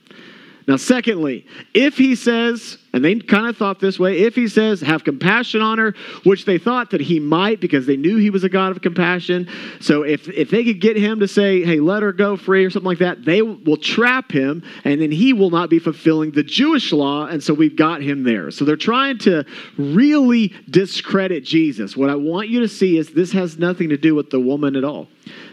Now, 0.67 0.77
secondly, 0.77 1.47
if 1.75 1.97
he 1.97 2.15
says, 2.15 2.79
and 2.93 3.05
they 3.05 3.17
kind 3.17 3.47
of 3.47 3.57
thought 3.57 3.81
this 3.81 3.99
way, 3.99 4.21
if 4.21 4.35
he 4.35 4.49
says, 4.49 4.81
have 4.81 5.05
compassion 5.05 5.63
on 5.63 5.79
her, 5.79 5.95
which 6.25 6.45
they 6.45 6.59
thought 6.59 6.91
that 6.91 7.01
he 7.01 7.19
might 7.19 7.61
because 7.61 7.87
they 7.87 7.97
knew 7.97 8.19
he 8.19 8.31
was 8.31 8.45
a 8.45 8.49
God 8.49 8.73
of 8.73 8.83
compassion. 8.83 9.49
So 9.81 10.03
if, 10.03 10.29
if 10.29 10.51
they 10.51 10.65
could 10.65 10.81
get 10.81 10.97
him 10.97 11.21
to 11.21 11.29
say, 11.29 11.65
hey, 11.65 11.81
let 11.81 12.03
her 12.03 12.13
go 12.13 12.37
free 12.37 12.65
or 12.65 12.71
something 12.71 12.87
like 12.87 12.99
that, 12.99 13.25
they 13.25 13.43
will 13.43 13.77
trap 13.77 14.31
him 14.31 14.63
and 14.85 15.01
then 15.01 15.11
he 15.11 15.33
will 15.33 15.51
not 15.51 15.71
be 15.71 15.79
fulfilling 15.79 16.33
the 16.33 16.43
Jewish 16.43 16.93
law. 16.93 17.27
And 17.27 17.43
so 17.43 17.55
we've 17.55 17.77
got 17.77 18.03
him 18.03 18.25
there. 18.25 18.51
So 18.51 18.65
they're 18.65 18.77
trying 18.77 19.19
to 19.19 19.45
really 19.79 20.55
discredit 20.69 21.45
Jesus. 21.45 21.97
What 21.97 22.11
I 22.11 22.17
want 22.17 22.49
you 22.49 22.61
to 22.61 22.69
see 22.69 22.99
is 22.99 23.13
this 23.13 23.33
has 23.33 23.59
nothing 23.59 23.89
to 23.91 23.97
do 23.97 24.15
with 24.15 24.31
the 24.31 24.41
woman 24.41 24.77
at 24.77 24.85
all. 24.85 25.09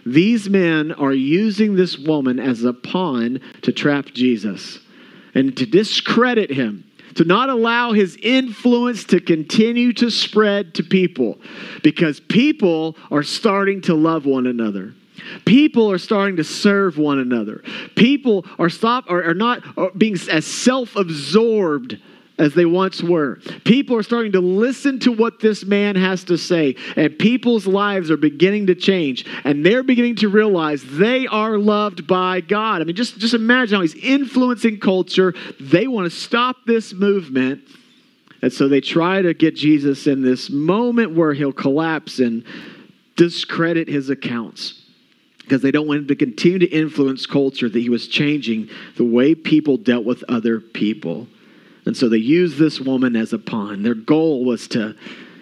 These 0.06 0.50
men 0.50 0.92
are 0.92 1.14
using 1.14 1.76
this 1.76 1.98
woman 1.98 2.40
as 2.40 2.64
a 2.64 2.74
pawn 2.74 3.40
to 3.62 3.72
trap 3.72 4.08
Jesus 4.08 4.80
and 5.38 5.56
to 5.56 5.68
discredit 5.68 6.50
him, 6.50 6.84
to 7.14 7.24
not 7.24 7.48
allow 7.48 7.92
his 7.92 8.18
influence 8.24 9.04
to 9.04 9.22
continue 9.22 9.94
to 9.94 10.10
spread 10.10 10.74
to 10.74 10.84
people 10.84 11.38
because 11.84 12.20
people 12.20 12.98
are 13.12 13.22
starting 13.22 13.80
to 13.82 13.94
love 13.94 14.26
one 14.26 14.48
another. 14.48 14.96
People 15.46 15.92
are 15.92 16.00
starting 16.00 16.38
to 16.38 16.44
serve 16.44 16.98
one 16.98 17.20
another. 17.20 17.64
People 17.96 18.48
are 18.58 18.70
stop 18.70 19.06
are, 19.10 19.30
are 19.30 19.36
not 19.36 19.62
are 19.78 19.92
being 19.92 20.18
as 20.32 20.46
self-absorbed 20.46 22.00
as 22.38 22.54
they 22.54 22.66
once 22.66 23.02
were. 23.02 23.40
People 23.64 23.96
are 23.96 24.04
starting 24.04 24.32
to 24.34 24.40
listen 24.40 25.00
to 25.00 25.12
what 25.12 25.40
this 25.40 25.66
man 25.66 25.96
has 25.96 26.24
to 26.26 26.38
say, 26.38 26.76
and 26.96 27.18
people's 27.18 27.66
lives 27.66 28.12
are 28.12 28.18
beginning 28.18 28.68
to 28.68 28.76
change, 28.76 29.26
and 29.44 29.66
they're 29.66 29.84
beginning 29.84 30.16
to 30.18 30.30
realize 30.30 30.84
they 30.84 31.28
are 31.28 31.58
loved 31.58 32.06
by 32.06 32.42
God. 32.42 32.82
I 32.82 32.86
mean, 32.86 32.96
just, 32.96 33.18
just 33.18 33.34
imagine 33.34 33.76
how 33.76 33.82
he's 33.82 33.96
influencing 33.96 34.80
culture. 34.80 35.34
They 35.60 35.88
want 35.88 36.12
to 36.12 36.16
stop 36.16 36.58
this 36.66 36.94
movement. 36.94 37.62
And 38.42 38.54
so 38.54 38.68
they 38.68 38.82
try 38.82 39.24
to 39.24 39.34
get 39.34 39.56
Jesus 39.56 40.06
in 40.06 40.22
this 40.22 40.50
moment 40.50 41.16
where 41.16 41.34
he'll 41.34 41.52
collapse 41.52 42.20
and 42.20 42.44
discredit 43.16 43.88
his 43.88 44.12
accounts 44.12 44.84
because 45.40 45.62
they 45.62 45.72
don't 45.72 45.88
want 45.88 46.02
him 46.02 46.08
to 46.08 46.16
continue 46.16 46.60
to 46.60 46.68
influence 46.68 47.26
culture 47.26 47.68
that 47.68 47.80
he 47.80 47.90
was 47.90 48.08
changing 48.08 48.70
the 48.96 49.04
way 49.04 49.34
people 49.34 49.78
dealt 49.78 50.06
with 50.06 50.24
other 50.28 50.60
people. 50.60 51.28
And 51.88 51.96
so 51.96 52.10
they 52.10 52.18
used 52.18 52.58
this 52.58 52.82
woman 52.82 53.16
as 53.16 53.32
a 53.32 53.40
pawn. 53.40 53.82
Their 53.82 53.96
goal 53.96 54.44
was 54.44 54.68
to, 54.70 54.94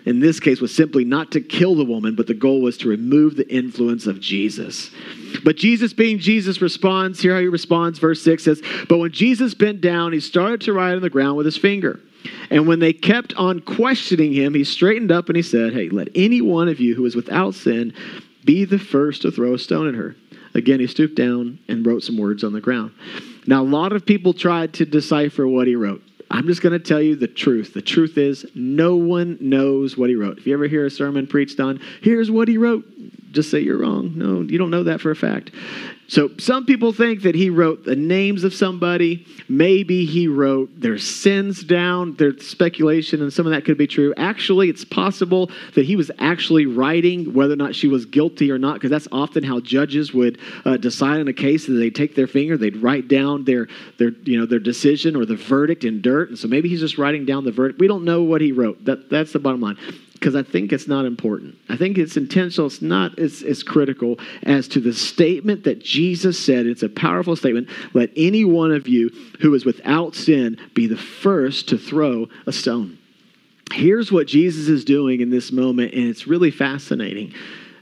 in 0.06 0.19
this 0.19 0.39
case, 0.39 0.62
was 0.62 0.74
simply 0.74 1.03
not 1.03 1.31
to 1.31 1.42
kill 1.42 1.74
the 1.74 1.83
woman, 1.83 2.13
but 2.13 2.27
the 2.27 2.36
goal 2.36 2.62
was 2.62 2.77
to 2.77 2.88
remove 2.88 3.36
the 3.36 3.51
influence 3.51 4.05
of 4.05 4.20
Jesus. 4.20 4.91
But 5.43 5.55
Jesus, 5.55 5.91
being 5.91 6.20
Jesus, 6.20 6.62
responds. 6.62 7.20
Here 7.20 7.34
how 7.34 7.41
he 7.41 7.48
responds. 7.48 7.98
Verse 7.98 8.22
6 8.22 8.43
says, 8.43 8.62
But 8.88 9.00
when 9.00 9.12
Jesus 9.12 9.55
bent 9.55 9.81
down, 9.81 10.13
he 10.13 10.20
started 10.20 10.62
to 10.62 10.74
write 10.74 10.93
on 10.93 11.01
the 11.01 11.10
ground 11.10 11.36
with 11.36 11.48
his 11.48 11.58
finger. 11.58 12.00
And 12.51 12.67
when 12.67 12.77
they 12.77 12.93
kept 12.93 13.34
on 13.34 13.60
questioning 13.62 14.31
him, 14.31 14.53
he 14.53 14.63
straightened 14.63 15.12
up 15.12 15.29
and 15.29 15.36
he 15.36 15.41
said, 15.41 15.74
Hey, 15.74 15.89
let 15.89 16.10
any 16.13 16.41
one 16.41 16.70
of 16.70 16.79
you 16.79 16.93
who 16.93 17.08
is 17.08 17.15
without 17.15 17.55
sin 17.55 17.91
be 18.43 18.65
the 18.65 18.77
first 18.77 19.24
to 19.24 19.31
throw 19.31 19.55
a 19.55 19.60
stone 19.60 19.88
at 19.88 19.96
her. 19.96 20.15
Again, 20.53 20.79
he 20.79 20.86
stooped 20.86 21.15
down 21.15 21.58
and 21.67 21.84
wrote 21.84 22.03
some 22.03 22.20
words 22.20 22.43
on 22.43 22.53
the 22.53 22.62
ground. 22.62 22.91
Now, 23.48 23.63
a 23.63 23.65
lot 23.65 23.93
of 23.93 24.05
people 24.05 24.34
tried 24.34 24.74
to 24.75 24.86
decipher 24.86 25.48
what 25.48 25.65
he 25.65 25.75
wrote. 25.75 26.03
I'm 26.32 26.48
just 26.48 26.62
going 26.62 26.74
to 26.74 26.79
tell 26.79 27.01
you 27.01 27.15
the 27.15 27.27
truth. 27.27 27.74
The 27.74 27.82
truth 27.82 28.17
is, 28.17 28.46
no 28.55 28.96
one 28.96 29.38
knows 29.39 29.98
what 29.98 30.10
he 30.10 30.15
wrote. 30.15 30.38
If 30.38 30.48
you 30.48 30.53
ever 30.53 30.67
hear 30.67 30.86
a 30.86 30.89
sermon 30.89 31.27
preached 31.27 31.60
on, 31.60 31.79
here's 32.01 32.32
what 32.32 32.48
he 32.48 32.58
wrote, 32.58 32.86
just 33.36 33.51
say 33.51 33.60
you're 33.60 33.77
wrong. 33.77 34.13
No, 34.15 34.42
you 34.42 34.58
don't 34.58 34.72
know 34.72 34.84
that 34.84 35.01
for 35.01 35.12
a 35.12 35.15
fact. 35.15 35.51
So 36.08 36.30
some 36.38 36.65
people 36.65 36.94
think 36.94 37.24
that 37.24 37.34
he 37.34 37.50
wrote 37.50 37.84
the 37.84 37.96
names 37.96 38.44
of 38.44 38.54
somebody. 38.54 39.25
Maybe 39.50 40.06
he 40.06 40.27
wrote 40.27 40.80
their 40.80 41.00
sins 41.00 41.63
down. 41.63 42.15
There's 42.15 42.48
speculation, 42.48 43.24
and 43.24 43.34
some 43.34 43.48
of 43.48 43.51
that 43.54 43.65
could 43.65 43.77
be 43.77 43.88
true. 43.88 44.13
Actually, 44.15 44.70
it's 44.70 44.86
possible 44.86 45.50
that 45.74 45.86
he 45.86 45.96
was 45.96 46.12
actually 46.20 46.68
writing 46.68 47.34
whether 47.34 47.54
or 47.54 47.58
not 47.58 47.74
she 47.74 47.88
was 47.88 48.06
guilty 48.06 48.51
or 48.51 48.60
not, 48.60 48.75
because 48.75 48.92
that's 48.92 49.08
often 49.12 49.44
how 49.44 49.60
judges 49.60 50.13
would 50.13 50.39
uh, 50.63 50.77
decide 50.77 51.20
on 51.20 51.27
a 51.27 51.34
case. 51.34 51.65
That 51.65 51.74
they 51.74 51.89
take 51.89 52.13
their 52.13 52.27
finger, 52.27 52.56
they'd 52.56 52.77
write 52.77 53.08
down 53.08 53.44
their 53.46 53.68
their 53.98 54.12
you 54.24 54.39
know 54.39 54.46
their 54.46 54.60
decision 54.60 55.15
or 55.15 55.25
the 55.25 55.36
verdict 55.36 55.84
in 55.84 56.01
dirt. 56.01 56.30
And 56.30 56.38
so 56.38 56.48
maybe 56.48 56.70
he's 56.70 56.82
just 56.82 57.00
writing 57.00 57.25
down 57.25 57.46
the 57.46 57.51
verdict. 57.51 57.80
We 57.80 57.88
don't 57.88 58.06
know 58.06 58.22
what 58.22 58.42
he 58.42 58.51
wrote. 58.51 58.86
That 58.86 59.10
that's 59.10 59.34
the 59.34 59.39
bottom 59.39 59.62
line 59.62 59.77
because 60.25 60.36
I 60.36 60.41
think 60.41 60.74
it's 60.74 60.88
not 60.88 61.05
important. 61.05 61.55
I 61.70 61.77
think 61.77 62.00
it's 62.00 62.17
intentional. 62.17 62.65
It's 62.65 62.82
not 62.82 63.20
as, 63.20 63.44
as 63.44 63.62
critical 63.62 64.17
as 64.41 64.67
to 64.70 64.79
the 64.79 64.91
statement 64.91 65.65
that 65.65 65.77
Jesus 65.77 66.44
said. 66.44 66.65
It's 66.65 66.82
a 66.82 66.89
powerful 66.89 67.36
statement. 67.36 67.70
Let 67.94 68.10
any 68.17 68.44
one 68.44 68.72
of 68.72 68.88
you 68.88 69.12
who 69.39 69.53
is 69.53 69.65
without 69.65 70.15
sin 70.15 70.60
be 70.74 70.88
the 70.88 70.98
first 70.98 71.70
to 71.70 71.77
throw 71.77 72.27
a 72.48 72.51
stone. 72.51 72.98
Here's 73.72 74.12
what 74.12 74.25
Jesus 74.25 74.67
is 74.67 74.84
doing 74.84 75.22
in 75.22 75.29
this 75.29 75.51
moment, 75.51 75.94
and 75.94 76.08
it's 76.08 76.25
really 76.25 76.50
fascinating. 76.50 77.32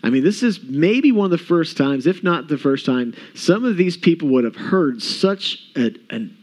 I 0.03 0.09
mean, 0.09 0.25
this 0.25 0.43
is 0.43 0.61
maybe 0.63 1.13
one 1.13 1.31
of 1.31 1.31
the 1.31 1.37
first 1.37 1.77
times, 1.77 2.07
if 2.07 2.23
not 2.23 2.49
the 2.49 2.57
first 2.57 2.85
time, 2.85 3.15
some 3.35 3.63
of 3.63 3.77
these 3.77 3.95
people 3.95 4.27
would 4.29 4.43
have 4.43 4.57
heard 4.57 5.01
such 5.01 5.63
an 5.77 6.35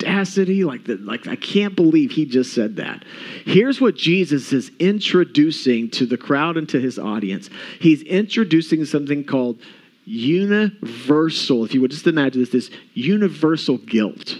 audacity, 0.00 0.64
like 0.64 0.84
the, 0.84 0.96
like 0.96 1.26
I 1.26 1.36
can't 1.36 1.74
believe 1.74 2.12
he 2.12 2.24
just 2.24 2.52
said 2.52 2.76
that. 2.76 3.04
Here's 3.44 3.80
what 3.80 3.94
Jesus 3.94 4.52
is 4.52 4.70
introducing 4.78 5.90
to 5.90 6.06
the 6.06 6.16
crowd 6.16 6.56
and 6.56 6.68
to 6.70 6.80
his 6.80 6.98
audience. 6.98 7.50
He's 7.80 8.02
introducing 8.02 8.84
something 8.84 9.24
called 9.24 9.60
universal, 10.04 11.64
if 11.64 11.74
you 11.74 11.80
would 11.80 11.90
just 11.90 12.06
imagine 12.06 12.42
this, 12.42 12.50
this 12.50 12.70
universal 12.92 13.78
guilt. 13.78 14.38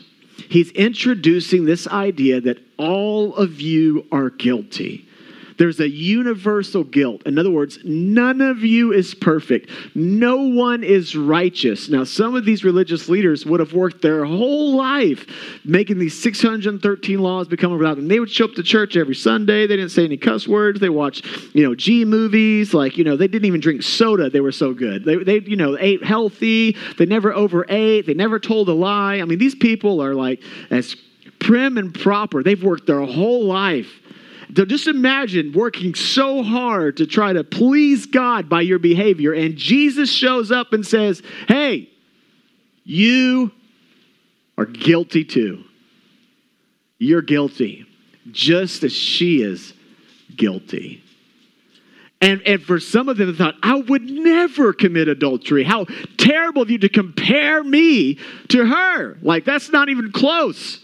He's 0.49 0.71
introducing 0.73 1.65
this 1.65 1.87
idea 1.87 2.41
that 2.43 2.59
all 2.77 3.35
of 3.37 3.61
you 3.61 4.07
are 4.13 4.31
guilty. 4.31 5.09
There's 5.57 5.81
a 5.81 5.89
universal 5.89 6.85
guilt. 6.85 7.23
In 7.27 7.39
other 7.39 7.51
words, 7.51 7.79
none 7.85 8.41
of 8.41 8.65
you 8.65 8.93
is 8.93 9.15
perfect. 9.15 9.71
No 9.95 10.37
one 10.43 10.83
is 10.83 11.17
righteous. 11.17 11.89
Now, 11.89 12.05
some 12.05 12.35
of 12.35 12.45
these 12.45 12.65
religious 12.65 13.09
leaders 13.09 13.47
would 13.47 13.61
have 13.61 13.73
worked 13.73 14.03
their 14.03 14.25
whole 14.25 14.77
life 14.77 15.27
making 15.65 15.99
these 15.99 16.21
613 16.21 17.19
laws 17.19 17.49
become 17.49 17.77
without 17.77 17.97
them. 17.97 18.09
They 18.09 18.21
would 18.21 18.31
show 18.31 18.47
up 18.47 18.55
to 18.55 18.63
church 18.63 18.97
every 18.97 19.15
Sunday. 19.15 19.67
They 19.67 19.77
didn't 19.77 19.93
say 19.93 20.05
any 20.05 20.17
cuss 20.17 20.49
words. 20.49 20.81
They 20.81 20.89
watched, 20.89 21.27
you 21.55 21.65
know, 21.65 21.75
G 21.75 22.05
movies. 22.05 22.75
Like, 22.75 22.99
you 22.99 23.05
know, 23.05 23.17
they 23.17 23.29
didn't 23.29 23.47
even 23.47 23.61
drink 23.61 23.83
soda. 23.83 24.31
They 24.31 24.41
were 24.41 24.53
so 24.53 24.75
good. 24.75 25.05
They, 25.05 25.17
they 25.17 25.41
you 25.41 25.57
know, 25.57 25.77
ate 25.79 26.05
healthy. 26.05 26.77
They 26.99 27.07
never 27.07 27.33
overate. 27.33 28.07
They 28.07 28.15
never 28.15 28.39
told 28.39 28.69
a 28.69 28.75
lie. 28.75 29.17
I 29.17 29.25
mean, 29.25 29.39
these 29.39 29.55
people 29.55 30.01
are 30.01 30.15
like 30.15 30.43
as 30.71 30.97
prim 31.39 31.79
and 31.79 31.95
proper. 31.95 32.43
They've 32.43 32.63
worked 32.63 32.87
their 32.87 33.03
whole 33.03 33.45
life 33.45 34.01
just 34.53 34.87
imagine 34.87 35.53
working 35.53 35.95
so 35.95 36.43
hard 36.43 36.99
to 36.99 37.07
try 37.07 37.33
to 37.33 37.45
please 37.45 38.07
God 38.07 38.49
by 38.49 38.61
your 38.63 38.79
behavior, 38.79 39.33
and 39.33 39.57
Jesus 39.57 40.11
shows 40.13 40.51
up 40.51 40.73
and 40.73 40.87
says, 40.87 41.23
Hey, 41.49 41.89
you 42.85 43.51
are 44.59 44.67
guilty 44.67 45.25
too. 45.25 45.65
You're 46.99 47.23
guilty, 47.23 47.87
just 48.31 48.85
as 48.85 48.93
she 48.93 49.43
is 49.43 49.73
guilty. 50.35 51.03
And, 52.21 52.41
and 52.47 52.63
for 52.63 52.81
some 52.81 53.09
of 53.09 53.19
them, 53.19 53.31
they 53.31 53.37
thought, 53.37 53.57
I 53.63 53.75
would 53.75 54.09
never 54.09 54.73
commit 54.73 55.09
adultery. 55.09 55.63
How 55.63 55.85
terrible 56.17 56.63
of 56.63 56.71
you 56.71 56.79
to 56.79 56.89
compare 56.89 57.63
me 57.63 58.19
to 58.49 58.65
her. 58.65 59.19
Like, 59.21 59.45
that's 59.45 59.71
not 59.71 59.91
even 59.91 60.11
close. 60.11 60.84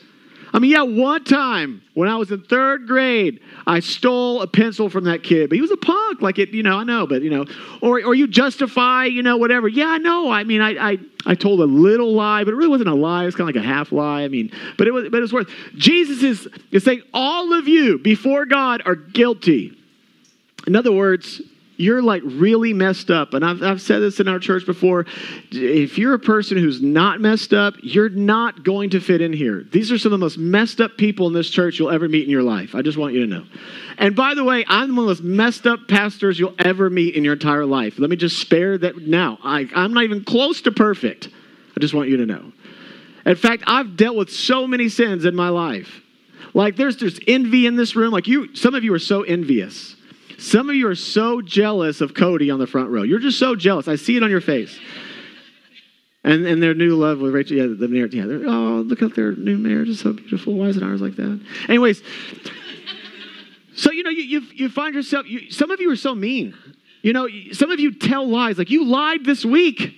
I 0.53 0.59
mean, 0.59 0.73
yeah, 0.73 0.83
one 0.83 1.23
time 1.25 1.83
when 1.95 2.09
I 2.09 2.17
was 2.17 2.31
in 2.33 2.43
third 2.43 2.87
grade, 2.87 3.41
I 3.67 3.81
stole 3.81 4.43
a 4.43 4.47
pencil 4.47 4.89
from 4.89 5.05
that 5.05 5.23
kid, 5.23 5.49
but 5.49 5.55
he 5.55 5.61
was 5.61 5.71
a 5.71 5.77
punk. 5.77 6.21
Like 6.21 6.39
it, 6.39 6.51
you 6.51 6.63
know, 6.63 6.79
I 6.79 6.85
know, 6.85 7.07
but 7.07 7.23
you 7.23 7.31
know, 7.31 7.47
or 7.81 8.03
or 8.05 8.15
you 8.15 8.27
justify, 8.27 9.05
you 9.05 9.23
know, 9.23 9.37
whatever. 9.37 9.69
Yeah, 9.69 9.89
I 9.89 9.99
know. 9.99 10.31
I 10.31 10.45
mean, 10.45 10.61
I 10.61 10.93
I, 10.93 10.99
I 11.27 11.35
told 11.35 11.61
a 11.61 11.65
little 11.65 12.13
lie, 12.13 12.45
but 12.45 12.53
it 12.53 12.57
really 12.57 12.69
wasn't 12.69 12.89
a 12.89 12.95
lie. 12.95 13.27
It's 13.27 13.37
kind 13.37 13.49
of 13.49 13.55
like 13.55 13.65
a 13.65 13.67
half 13.67 13.93
lie. 13.93 14.23
I 14.23 14.29
mean, 14.29 14.51
but 14.77 14.89
it 14.89 14.91
was 14.93 15.09
but 15.11 15.19
it 15.19 15.23
was 15.23 15.33
worth. 15.33 15.51
Jesus 15.77 16.23
is 16.23 16.49
is 16.73 16.85
saying 16.85 17.03
all 17.15 17.53
of 17.53 17.69
you 17.69 17.99
before 17.99 18.45
God 18.47 18.83
are 18.87 18.97
guilty. 18.97 19.77
In 20.67 20.75
other 20.77 20.93
words, 20.93 21.41
you're 21.81 22.03
like 22.03 22.23
really 22.25 22.75
messed 22.75 23.11
up. 23.11 23.33
And 23.33 23.45
I've, 23.45 23.63
I've 23.63 23.81
said 23.81 24.01
this 24.01 24.21
in 24.21 24.29
our 24.29 24.39
church 24.39 24.67
before. 24.67 25.07
If 25.51 25.97
you're 25.97 26.13
a 26.13 26.19
person 26.19 26.59
who's 26.59 26.83
not 26.83 27.21
messed 27.21 27.55
up, 27.55 27.75
you're 27.83 28.11
not 28.11 28.63
going 28.63 28.91
to 28.91 29.01
fit 29.01 29.23
in 29.23 29.33
here. 29.33 29.65
These 29.73 29.91
are 29.91 29.99
some 29.99 30.13
of 30.13 30.21
the 30.21 30.25
most 30.25 30.37
messed 30.37 30.81
up 30.81 30.99
people 30.99 31.27
in 31.27 31.33
this 31.33 31.49
church 31.49 31.79
you'll 31.79 31.91
ever 31.91 32.07
meet 32.09 32.25
in 32.25 32.31
your 32.31 32.43
life. 32.43 32.75
I 32.75 32.83
just 32.83 32.99
want 32.99 33.15
you 33.15 33.21
to 33.21 33.27
know. 33.27 33.47
And 33.97 34.15
by 34.15 34.35
the 34.35 34.45
way, 34.45 34.65
I'm 34.69 34.95
one 34.95 35.09
of 35.09 35.17
the 35.17 35.23
most 35.23 35.23
messed 35.23 35.67
up 35.67 35.89
pastors 35.89 36.39
you'll 36.39 36.55
ever 36.59 36.91
meet 36.91 37.15
in 37.15 37.25
your 37.25 37.33
entire 37.33 37.65
life. 37.65 37.99
Let 37.99 38.11
me 38.11 38.17
just 38.17 38.39
spare 38.39 38.77
that 38.77 38.99
now. 38.99 39.39
I, 39.43 39.67
I'm 39.75 39.95
not 39.95 40.05
even 40.05 40.23
close 40.23 40.61
to 40.63 40.73
perfect. 40.73 41.29
I 41.77 41.81
just 41.81 41.95
want 41.95 42.11
you 42.11 42.19
to 42.19 42.27
know. 42.27 42.53
In 43.25 43.37
fact, 43.37 43.65
I've 43.67 43.97
dealt 43.97 44.17
with 44.17 44.31
so 44.31 44.67
many 44.67 44.91
sins 44.91 45.25
in 45.25 45.35
my 45.35 45.49
life. 45.49 46.03
Like 46.53 46.77
there's 46.77 46.97
just 46.97 47.21
envy 47.27 47.67
in 47.67 47.77
this 47.77 47.97
room. 47.97 48.13
Like 48.13 48.27
you, 48.27 48.55
some 48.55 48.75
of 48.75 48.85
you 48.85 48.93
are 48.93 48.99
so 48.99 49.23
envious. 49.23 49.97
Some 50.41 50.71
of 50.71 50.75
you 50.75 50.89
are 50.89 50.95
so 50.95 51.43
jealous 51.43 52.01
of 52.01 52.15
Cody 52.15 52.51
on 52.51 52.59
the 52.59 52.67
front 52.67 52.89
row. 52.89 53.03
You're 53.03 53.19
just 53.19 53.39
so 53.39 53.55
jealous. 53.55 53.89
I 53.89 53.97
see 53.97 54.17
it 54.17 54.23
on 54.23 54.31
your 54.31 54.41
face. 54.41 54.79
And, 56.25 56.47
and 56.47 56.63
their 56.63 56.75
new 56.75 56.97
love 56.97 57.21
with 57.21 57.35
Rachel, 57.35 57.59
yeah, 57.59 57.67
the 57.67 57.89
marriage, 57.89 58.15
yeah, 58.15 58.25
oh, 58.25 58.83
look 58.87 59.03
at 59.03 59.15
their 59.15 59.33
new 59.33 59.59
marriage 59.59 59.91
is 59.91 60.01
so 60.01 60.15
beautiful. 60.15 60.55
Why 60.55 60.67
isn't 60.69 60.83
ours 60.83 61.03
like 61.03 61.17
that? 61.17 61.41
Anyways, 61.69 62.03
so 63.75 63.91
you 63.91 64.03
know, 64.03 64.11
you, 64.11 64.23
you, 64.23 64.41
you 64.55 64.69
find 64.71 64.95
yourself, 64.95 65.27
you, 65.27 65.51
some 65.51 65.71
of 65.71 65.81
you 65.81 65.91
are 65.91 65.97
so 65.97 66.15
mean. 66.15 66.55
You 67.03 67.13
know, 67.13 67.29
some 67.53 67.71
of 67.71 67.79
you 67.79 67.93
tell 67.93 68.27
lies. 68.27 68.57
Like 68.57 68.71
you 68.71 68.85
lied 68.85 69.25
this 69.25 69.45
week. 69.45 69.95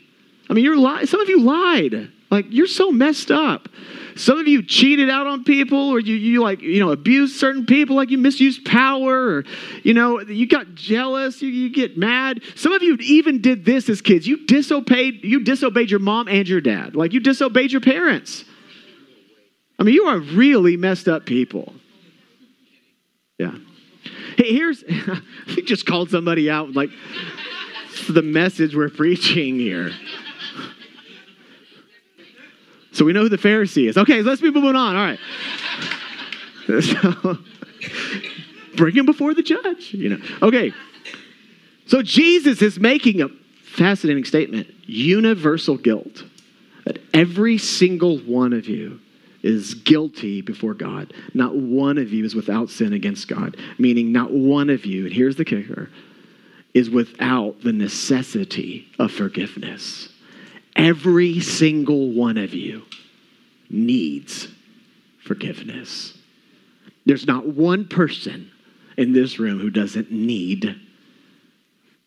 I 0.51 0.55
mean, 0.55 0.65
you're 0.65 0.77
lying. 0.77 1.07
Some 1.07 1.21
of 1.21 1.29
you 1.29 1.41
lied. 1.41 2.11
Like 2.31 2.47
you're 2.51 2.67
so 2.67 2.91
messed 2.91 3.31
up. 3.31 3.69
Some 4.17 4.39
of 4.39 4.47
you 4.47 4.63
cheated 4.63 5.09
out 5.09 5.27
on 5.27 5.45
people 5.45 5.91
or 5.91 6.01
you, 6.01 6.15
you 6.15 6.43
like, 6.43 6.61
you 6.61 6.81
know, 6.81 6.91
abused 6.91 7.37
certain 7.37 7.67
people, 7.67 7.97
like 7.97 8.11
you 8.11 8.19
misused 8.19 8.65
power 8.65 9.37
or, 9.37 9.45
you 9.83 9.95
know, 9.95 10.21
you 10.21 10.47
got 10.47 10.75
jealous, 10.75 11.43
you, 11.43 11.49
you 11.49 11.71
get 11.73 11.97
mad. 11.97 12.43
Some 12.55 12.73
of 12.73 12.83
you 12.83 12.97
even 13.01 13.41
did 13.41 13.65
this 13.65 13.89
as 13.89 14.01
kids. 14.01 14.27
You 14.27 14.47
disobeyed, 14.47 15.25
you 15.25 15.43
disobeyed 15.45 15.91
your 15.91 16.01
mom 16.01 16.29
and 16.29 16.49
your 16.49 16.61
dad. 16.61 16.95
Like 16.95 17.13
you 17.13 17.21
disobeyed 17.21 17.73
your 17.73 17.81
parents. 17.81 18.45
I 19.79 19.85
mean, 19.85 19.95
you 19.95 20.05
are 20.05 20.19
really 20.19 20.77
messed 20.77 21.09
up 21.09 21.27
people. 21.27 21.75
Yeah. 23.39 23.55
Hey, 24.37 24.55
here's, 24.55 24.85
he 25.47 25.63
just 25.63 25.87
called 25.87 26.11
somebody 26.11 26.51
out 26.51 26.73
like 26.73 26.91
the 28.09 28.23
message 28.23 28.75
we're 28.75 28.89
preaching 28.89 29.59
here. 29.59 29.93
So 32.93 33.05
we 33.05 33.13
know 33.13 33.23
who 33.23 33.29
the 33.29 33.39
Pharisee 33.39 33.89
is. 33.89 33.97
Okay, 33.97 34.23
let's 34.23 34.41
be 34.41 34.51
moving 34.51 34.77
on. 34.77 34.97
All 34.97 35.05
right. 35.05 35.19
So, 36.69 37.39
bring 38.77 38.95
him 38.95 39.05
before 39.05 39.35
the 39.35 39.43
judge, 39.43 39.93
you 39.93 40.11
know. 40.11 40.19
Okay. 40.43 40.73
So 41.87 42.03
Jesus 42.03 42.63
is 42.63 42.79
making 42.79 43.21
a 43.21 43.29
fascinating 43.65 44.25
statement 44.25 44.69
universal 44.87 45.77
guilt. 45.77 46.25
That 46.85 46.99
every 47.13 47.59
single 47.59 48.19
one 48.21 48.53
of 48.53 48.67
you 48.67 49.01
is 49.43 49.75
guilty 49.75 50.41
before 50.41 50.75
God. 50.75 51.13
Not 51.35 51.57
one 51.57 51.99
of 51.99 52.13
you 52.13 52.25
is 52.25 52.35
without 52.35 52.71
sin 52.71 52.93
against 52.93 53.29
God, 53.29 53.57
meaning 53.79 54.13
not 54.13 54.33
one 54.33 54.71
of 54.71 54.87
you, 54.87 55.07
and 55.07 55.13
here's 55.13 55.37
the 55.37 55.45
kicker, 55.45 55.91
is 56.75 56.91
without 56.91 57.61
the 57.63 57.73
necessity 57.73 58.89
of 58.99 59.13
forgiveness. 59.13 60.12
Every 60.83 61.39
single 61.39 62.11
one 62.11 62.37
of 62.37 62.55
you 62.55 62.83
needs 63.71 64.49
forgiveness. 65.25 66.19
There's 67.07 67.25
not 67.27 67.47
one 67.47 67.87
person 67.87 68.51
in 68.97 69.13
this 69.13 69.39
room 69.39 69.61
who 69.61 69.71
doesn't 69.71 70.11
need 70.11 70.75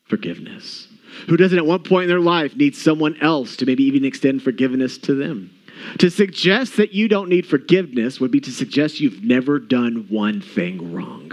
forgiveness, 0.04 0.90
who 1.28 1.38
doesn't 1.38 1.58
at 1.58 1.66
one 1.66 1.84
point 1.84 2.04
in 2.04 2.10
their 2.10 2.20
life 2.20 2.54
need 2.58 2.76
someone 2.76 3.16
else 3.22 3.56
to 3.58 3.66
maybe 3.66 3.84
even 3.86 4.04
extend 4.04 4.44
forgiveness 4.44 4.98
to 5.00 5.16
them. 5.16 5.52
To 6.00 6.10
suggest 6.10 6.76
that 6.76 6.94
you 6.94 7.08
don't 7.08 7.30
need 7.30 7.46
forgiveness 7.46 8.20
would 8.20 8.32
be 8.32 8.42
to 8.42 8.52
suggest 8.52 9.00
you've 9.00 9.24
never 9.24 9.58
done 9.58 10.08
one 10.10 10.42
thing 10.42 10.94
wrong. 10.94 11.32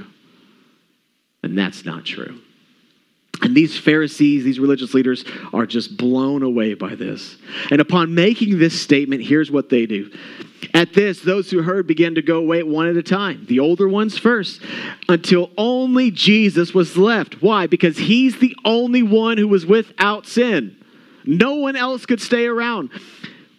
And 1.42 1.58
that's 1.58 1.84
not 1.84 2.04
true. 2.04 2.40
And 3.42 3.56
these 3.56 3.76
Pharisees, 3.76 4.44
these 4.44 4.60
religious 4.60 4.94
leaders, 4.94 5.24
are 5.52 5.66
just 5.66 5.96
blown 5.96 6.42
away 6.42 6.74
by 6.74 6.94
this. 6.94 7.36
And 7.70 7.80
upon 7.80 8.14
making 8.14 8.58
this 8.58 8.80
statement, 8.80 9.22
here's 9.22 9.50
what 9.50 9.68
they 9.68 9.84
do. 9.84 10.10
At 10.74 10.94
this, 10.94 11.20
those 11.20 11.50
who 11.50 11.60
heard 11.60 11.88
began 11.88 12.14
to 12.14 12.22
go 12.22 12.38
away 12.38 12.62
one 12.62 12.86
at 12.86 12.96
a 12.96 13.02
time, 13.02 13.44
the 13.48 13.58
older 13.58 13.88
ones 13.88 14.16
first, 14.16 14.62
until 15.08 15.50
only 15.58 16.12
Jesus 16.12 16.72
was 16.72 16.96
left. 16.96 17.42
Why? 17.42 17.66
Because 17.66 17.98
he's 17.98 18.38
the 18.38 18.56
only 18.64 19.02
one 19.02 19.38
who 19.38 19.48
was 19.48 19.66
without 19.66 20.26
sin. 20.26 20.76
No 21.24 21.56
one 21.56 21.76
else 21.76 22.06
could 22.06 22.20
stay 22.20 22.46
around. 22.46 22.90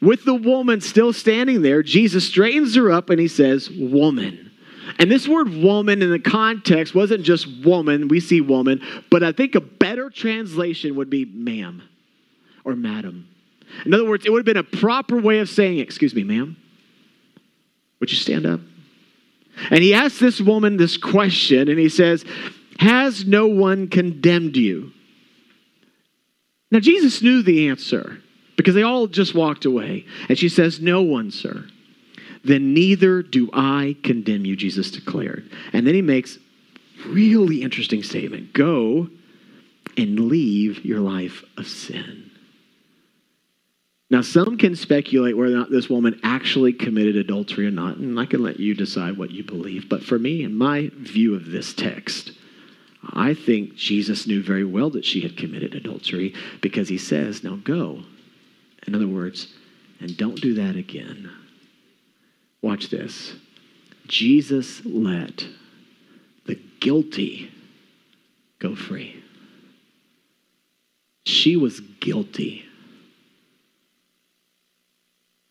With 0.01 0.23
the 0.25 0.33
woman 0.33 0.81
still 0.81 1.13
standing 1.13 1.61
there, 1.61 1.83
Jesus 1.83 2.27
straightens 2.27 2.75
her 2.75 2.89
up 2.89 3.09
and 3.09 3.19
he 3.19 3.27
says, 3.27 3.69
Woman. 3.69 4.42
And 4.99 5.11
this 5.11 5.27
word 5.27 5.49
woman 5.49 6.01
in 6.01 6.11
the 6.11 6.19
context 6.19 6.93
wasn't 6.93 7.23
just 7.23 7.47
woman, 7.63 8.07
we 8.07 8.19
see 8.19 8.41
woman, 8.41 8.81
but 9.09 9.23
I 9.23 9.31
think 9.31 9.55
a 9.55 9.61
better 9.61 10.09
translation 10.09 10.95
would 10.95 11.09
be 11.09 11.25
ma'am 11.25 11.83
or 12.63 12.75
madam. 12.75 13.27
In 13.85 13.93
other 13.93 14.05
words, 14.05 14.25
it 14.25 14.31
would 14.31 14.39
have 14.39 14.45
been 14.45 14.57
a 14.57 14.63
proper 14.63 15.19
way 15.19 15.39
of 15.39 15.49
saying, 15.49 15.79
Excuse 15.79 16.13
me, 16.13 16.23
ma'am, 16.23 16.57
would 17.99 18.11
you 18.11 18.17
stand 18.17 18.45
up? 18.45 18.59
And 19.69 19.83
he 19.83 19.93
asks 19.93 20.19
this 20.19 20.41
woman 20.41 20.77
this 20.77 20.97
question, 20.97 21.69
and 21.69 21.79
he 21.79 21.89
says, 21.89 22.25
Has 22.79 23.25
no 23.25 23.47
one 23.47 23.87
condemned 23.87 24.57
you? 24.57 24.91
Now, 26.71 26.79
Jesus 26.79 27.21
knew 27.21 27.43
the 27.43 27.69
answer 27.69 28.19
because 28.57 28.75
they 28.75 28.83
all 28.83 29.07
just 29.07 29.35
walked 29.35 29.65
away. 29.65 30.05
And 30.27 30.37
she 30.37 30.49
says, 30.49 30.79
No 30.79 31.01
one, 31.01 31.31
sir 31.31 31.65
then 32.43 32.73
neither 32.73 33.21
do 33.21 33.49
I 33.53 33.95
condemn 34.03 34.45
you, 34.45 34.55
Jesus 34.55 34.91
declared. 34.91 35.49
And 35.71 35.87
then 35.87 35.95
he 35.95 36.01
makes 36.01 36.37
really 37.07 37.61
interesting 37.61 38.03
statement. 38.03 38.53
Go 38.53 39.09
and 39.97 40.19
leave 40.27 40.83
your 40.83 40.99
life 40.99 41.43
of 41.57 41.67
sin. 41.67 42.31
Now, 44.09 44.21
some 44.21 44.57
can 44.57 44.75
speculate 44.75 45.35
whether 45.35 45.53
or 45.53 45.57
not 45.57 45.71
this 45.71 45.89
woman 45.89 46.19
actually 46.23 46.73
committed 46.73 47.15
adultery 47.15 47.65
or 47.65 47.71
not, 47.71 47.97
and 47.97 48.19
I 48.19 48.25
can 48.25 48.43
let 48.43 48.59
you 48.59 48.75
decide 48.75 49.17
what 49.17 49.31
you 49.31 49.43
believe. 49.43 49.89
But 49.89 50.03
for 50.03 50.19
me, 50.19 50.43
in 50.43 50.55
my 50.55 50.91
view 50.93 51.33
of 51.33 51.49
this 51.49 51.73
text, 51.73 52.31
I 53.11 53.33
think 53.33 53.75
Jesus 53.75 54.27
knew 54.27 54.43
very 54.43 54.65
well 54.65 54.89
that 54.91 55.05
she 55.05 55.21
had 55.21 55.35
committed 55.35 55.73
adultery 55.73 56.35
because 56.61 56.89
he 56.89 56.97
says, 56.97 57.43
Now 57.43 57.55
go. 57.55 58.03
In 58.85 58.93
other 58.93 59.07
words, 59.07 59.47
and 59.99 60.15
don't 60.15 60.39
do 60.39 60.53
that 60.55 60.75
again. 60.75 61.31
Watch 62.63 62.89
this. 62.89 63.33
Jesus 64.07 64.83
let 64.85 65.45
the 66.45 66.55
guilty 66.79 67.51
go 68.59 68.73
free. 68.73 69.21
She 71.25 71.57
was 71.57 71.81
guilty 71.81 72.65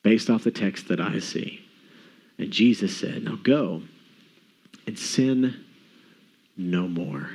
based 0.02 0.30
off 0.30 0.42
the 0.42 0.50
text 0.50 0.88
that 0.88 1.00
I 1.00 1.18
see. 1.18 1.60
And 2.38 2.50
Jesus 2.50 2.96
said, 2.96 3.24
Now 3.24 3.36
go 3.36 3.82
and 4.86 4.98
sin 4.98 5.64
no 6.56 6.88
more. 6.88 7.28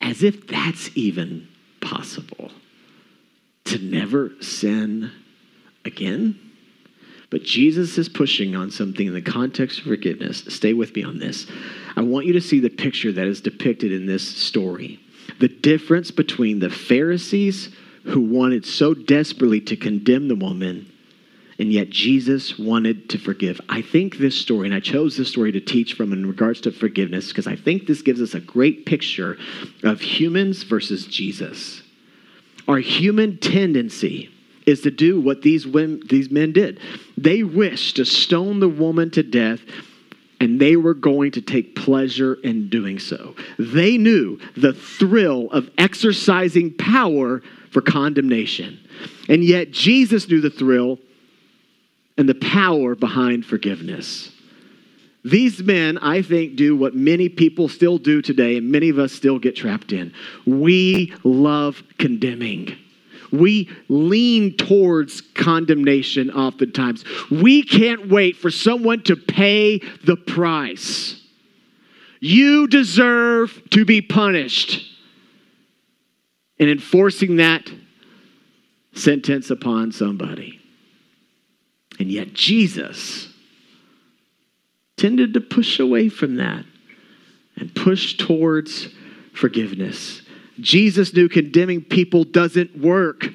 As 0.00 0.22
if 0.22 0.46
that's 0.46 0.90
even 0.96 1.46
possible 1.82 2.50
to 3.64 3.78
never 3.78 4.32
sin 4.40 5.12
again. 5.84 6.43
But 7.30 7.42
Jesus 7.42 7.98
is 7.98 8.08
pushing 8.08 8.54
on 8.54 8.70
something 8.70 9.06
in 9.06 9.14
the 9.14 9.22
context 9.22 9.80
of 9.80 9.86
forgiveness. 9.86 10.44
Stay 10.48 10.72
with 10.72 10.94
me 10.94 11.02
on 11.02 11.18
this. 11.18 11.46
I 11.96 12.02
want 12.02 12.26
you 12.26 12.32
to 12.34 12.40
see 12.40 12.60
the 12.60 12.70
picture 12.70 13.12
that 13.12 13.26
is 13.26 13.40
depicted 13.40 13.92
in 13.92 14.06
this 14.06 14.26
story. 14.26 15.00
The 15.40 15.48
difference 15.48 16.10
between 16.10 16.60
the 16.60 16.70
Pharisees 16.70 17.74
who 18.04 18.20
wanted 18.20 18.66
so 18.66 18.94
desperately 18.94 19.60
to 19.62 19.76
condemn 19.76 20.28
the 20.28 20.34
woman 20.34 20.90
and 21.58 21.72
yet 21.72 21.90
Jesus 21.90 22.58
wanted 22.58 23.08
to 23.10 23.18
forgive. 23.18 23.60
I 23.68 23.82
think 23.82 24.18
this 24.18 24.38
story, 24.38 24.66
and 24.66 24.74
I 24.74 24.80
chose 24.80 25.16
this 25.16 25.28
story 25.28 25.52
to 25.52 25.60
teach 25.60 25.94
from 25.94 26.12
in 26.12 26.26
regards 26.26 26.60
to 26.62 26.72
forgiveness, 26.72 27.28
because 27.28 27.46
I 27.46 27.56
think 27.56 27.86
this 27.86 28.02
gives 28.02 28.20
us 28.20 28.34
a 28.34 28.40
great 28.40 28.86
picture 28.86 29.38
of 29.82 30.00
humans 30.00 30.64
versus 30.64 31.06
Jesus. 31.06 31.82
Our 32.66 32.78
human 32.78 33.38
tendency 33.38 34.30
is 34.66 34.82
to 34.82 34.90
do 34.90 35.20
what 35.20 35.42
these, 35.42 35.66
women, 35.66 36.02
these 36.08 36.30
men 36.30 36.52
did. 36.52 36.80
They 37.16 37.42
wished 37.42 37.96
to 37.96 38.04
stone 38.04 38.60
the 38.60 38.68
woman 38.68 39.10
to 39.12 39.22
death, 39.22 39.60
and 40.40 40.60
they 40.60 40.76
were 40.76 40.94
going 40.94 41.32
to 41.32 41.40
take 41.40 41.76
pleasure 41.76 42.34
in 42.34 42.68
doing 42.68 42.98
so. 42.98 43.34
They 43.58 43.98
knew 43.98 44.38
the 44.56 44.72
thrill 44.72 45.50
of 45.50 45.70
exercising 45.78 46.74
power 46.74 47.42
for 47.70 47.80
condemnation. 47.80 48.78
And 49.28 49.44
yet, 49.44 49.70
Jesus 49.70 50.28
knew 50.28 50.40
the 50.40 50.50
thrill 50.50 50.98
and 52.16 52.28
the 52.28 52.34
power 52.34 52.94
behind 52.94 53.44
forgiveness. 53.44 54.30
These 55.24 55.62
men, 55.62 55.96
I 55.98 56.20
think, 56.20 56.56
do 56.56 56.76
what 56.76 56.94
many 56.94 57.30
people 57.30 57.68
still 57.68 57.96
do 57.96 58.20
today, 58.20 58.58
and 58.58 58.70
many 58.70 58.90
of 58.90 58.98
us 58.98 59.12
still 59.12 59.38
get 59.38 59.56
trapped 59.56 59.92
in. 59.92 60.12
We 60.46 61.14
love 61.24 61.82
condemning. 61.98 62.76
We 63.32 63.70
lean 63.88 64.56
towards 64.56 65.20
condemnation 65.20 66.30
oftentimes. 66.30 67.04
We 67.30 67.62
can't 67.62 68.08
wait 68.08 68.36
for 68.36 68.50
someone 68.50 69.02
to 69.04 69.16
pay 69.16 69.78
the 70.04 70.16
price. 70.16 71.20
You 72.20 72.66
deserve 72.66 73.62
to 73.70 73.84
be 73.84 74.00
punished. 74.00 74.90
And 76.58 76.70
enforcing 76.70 77.36
that 77.36 77.68
sentence 78.94 79.50
upon 79.50 79.92
somebody. 79.92 80.60
And 81.98 82.10
yet, 82.10 82.32
Jesus 82.32 83.28
tended 84.96 85.34
to 85.34 85.40
push 85.40 85.78
away 85.80 86.08
from 86.08 86.36
that 86.36 86.64
and 87.56 87.74
push 87.74 88.16
towards 88.16 88.88
forgiveness. 89.32 90.22
Jesus 90.60 91.14
knew 91.14 91.28
condemning 91.28 91.82
people 91.82 92.24
doesn't 92.24 92.78
work. 92.78 93.26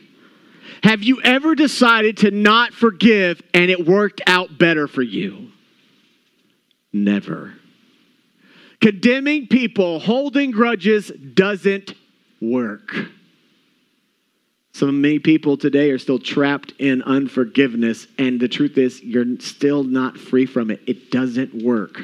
Have 0.84 1.04
you 1.04 1.22
ever 1.22 1.56
decided 1.56 2.18
to 2.18 2.32
not 2.32 2.74
forgive 2.74 3.42
and 3.54 3.70
it 3.70 3.86
worked 3.86 4.22
out 4.28 4.58
better 4.58 4.88
for 4.88 5.02
you? 5.02 5.52
Never. 6.94 7.54
Condemning 8.80 9.48
people, 9.48 10.00
holding 10.00 10.52
grudges 10.52 11.10
doesn't 11.10 11.94
work. 12.42 12.96
So 14.72 14.90
many 14.92 15.20
people 15.20 15.58
today 15.58 15.92
are 15.92 15.98
still 15.98 16.20
trapped 16.20 16.72
in 16.80 17.02
unforgiveness, 17.02 18.08
and 18.18 18.40
the 18.40 18.48
truth 18.48 18.78
is, 18.78 19.04
you're 19.04 19.26
still 19.40 19.84
not 19.84 20.18
free 20.18 20.46
from 20.46 20.72
it. 20.72 20.80
It 20.88 21.12
doesn't 21.12 21.54
work. 21.54 22.00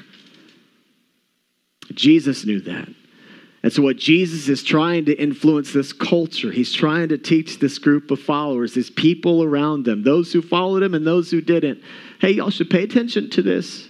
Jesus 1.94 2.46
knew 2.46 2.60
that. 2.62 2.90
And 3.66 3.74
so, 3.74 3.82
what 3.82 3.98
Jesus 3.98 4.48
is 4.48 4.62
trying 4.62 5.06
to 5.06 5.20
influence 5.20 5.74
this 5.74 5.92
culture, 5.92 6.52
he's 6.52 6.72
trying 6.72 7.10
to 7.10 7.18
teach 7.18 7.58
this 7.58 7.80
group 7.80 8.12
of 8.12 8.20
followers, 8.20 8.76
his 8.76 8.92
people 8.92 9.42
around 9.42 9.86
them, 9.86 10.04
those 10.04 10.32
who 10.32 10.44
followed 10.44 10.84
him 10.84 10.94
and 10.94 11.06
those 11.06 11.32
who 11.32 11.42
didn't. 11.42 11.82
Hey, 12.22 12.30
y'all 12.30 12.52
should 12.52 12.70
pay 12.70 12.84
attention 12.84 13.32
to 13.32 13.42
this. 13.42 13.88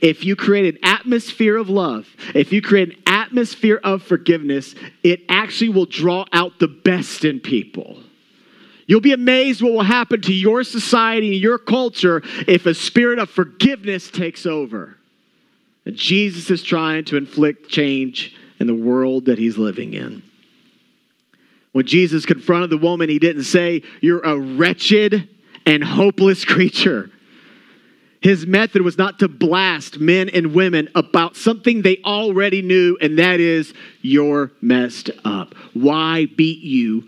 If 0.00 0.24
you 0.24 0.36
create 0.36 0.76
an 0.76 0.80
atmosphere 0.84 1.56
of 1.56 1.68
love, 1.68 2.06
if 2.36 2.52
you 2.52 2.62
create 2.62 2.90
an 2.90 3.02
atmosphere 3.04 3.80
of 3.82 4.04
forgiveness, 4.04 4.76
it 5.02 5.22
actually 5.28 5.70
will 5.70 5.86
draw 5.86 6.24
out 6.32 6.60
the 6.60 6.68
best 6.68 7.24
in 7.24 7.40
people. 7.40 7.98
You'll 8.86 9.00
be 9.00 9.12
amazed 9.12 9.60
what 9.60 9.72
will 9.72 9.82
happen 9.82 10.20
to 10.20 10.32
your 10.32 10.62
society 10.62 11.32
and 11.32 11.42
your 11.42 11.58
culture 11.58 12.22
if 12.46 12.64
a 12.64 12.74
spirit 12.74 13.18
of 13.18 13.28
forgiveness 13.28 14.08
takes 14.08 14.46
over. 14.46 14.96
And 15.84 15.96
Jesus 15.96 16.48
is 16.48 16.62
trying 16.62 17.06
to 17.06 17.16
inflict 17.16 17.68
change 17.70 18.36
in 18.60 18.66
the 18.66 18.74
world 18.74 19.26
that 19.26 19.38
he's 19.38 19.58
living 19.58 19.94
in. 19.94 20.22
When 21.72 21.86
Jesus 21.86 22.26
confronted 22.26 22.70
the 22.70 22.78
woman, 22.78 23.08
he 23.08 23.18
didn't 23.18 23.44
say, 23.44 23.82
You're 24.00 24.20
a 24.20 24.38
wretched 24.38 25.28
and 25.66 25.84
hopeless 25.84 26.44
creature. 26.44 27.10
His 28.20 28.46
method 28.46 28.82
was 28.82 28.98
not 28.98 29.20
to 29.20 29.28
blast 29.28 30.00
men 30.00 30.28
and 30.28 30.52
women 30.52 30.88
about 30.94 31.36
something 31.36 31.82
they 31.82 31.98
already 32.04 32.62
knew, 32.62 32.98
and 33.00 33.18
that 33.18 33.38
is, 33.38 33.72
you're 34.02 34.50
messed 34.60 35.10
up. 35.24 35.54
Why 35.72 36.26
beat 36.26 36.60
you 36.60 37.04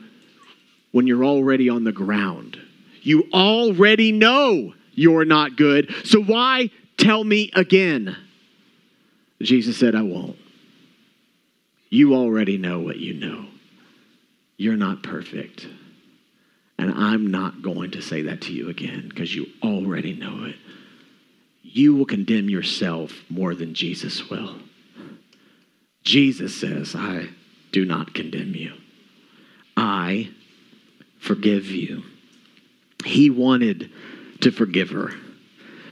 when 0.93 1.09
you're 1.09 1.25
already 1.25 1.69
on 1.69 1.83
the 1.83 1.93
ground? 1.93 2.61
You 3.03 3.25
already 3.33 4.13
know 4.13 4.75
you're 4.93 5.25
not 5.25 5.57
good, 5.57 5.93
so 6.05 6.23
why 6.23 6.71
tell 6.97 7.25
me 7.25 7.51
again? 7.55 8.17
Jesus 9.43 9.79
said, 9.79 9.97
I 9.97 10.03
won't. 10.03 10.37
You 11.91 12.15
already 12.15 12.57
know 12.57 12.81
what 12.81 12.99
you 12.99 13.15
know. 13.15 13.47
You're 14.57 14.77
not 14.77 15.03
perfect. 15.03 15.67
And 16.79 16.93
I'm 16.95 17.31
not 17.31 17.61
going 17.61 17.91
to 17.91 18.03
say 18.03 18.23
that 18.23 18.43
to 18.43 18.53
you 18.53 18.71
again 18.71 19.09
because 19.09 19.35
you 19.35 19.47
already 19.63 20.15
know 20.15 20.45
it 20.45 20.57
you 21.73 21.95
will 21.95 22.07
condemn 22.07 22.51
yourself 22.51 23.25
more 23.29 23.55
than 23.55 23.75
Jesus 23.75 24.29
will. 24.29 24.57
Jesus 26.03 26.59
says, 26.59 26.95
I 26.97 27.29
do 27.71 27.85
not 27.85 28.15
condemn 28.15 28.55
you. 28.55 28.73
I 29.77 30.31
forgive 31.19 31.67
you. 31.67 32.03
He 33.05 33.31
wanted 33.31 33.91
to 34.41 34.51
forgive 34.51 34.91
her 34.91 35.13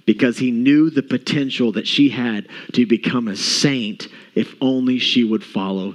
because 0.04 0.38
he 0.38 0.50
knew 0.50 0.90
the 0.90 1.02
potential 1.02 1.72
that 1.72 1.86
she 1.86 2.08
had 2.08 2.48
to 2.72 2.86
become 2.86 3.28
a 3.28 3.36
saint 3.36 4.08
if 4.38 4.54
only 4.60 4.98
she 4.98 5.24
would 5.24 5.44
follow 5.44 5.94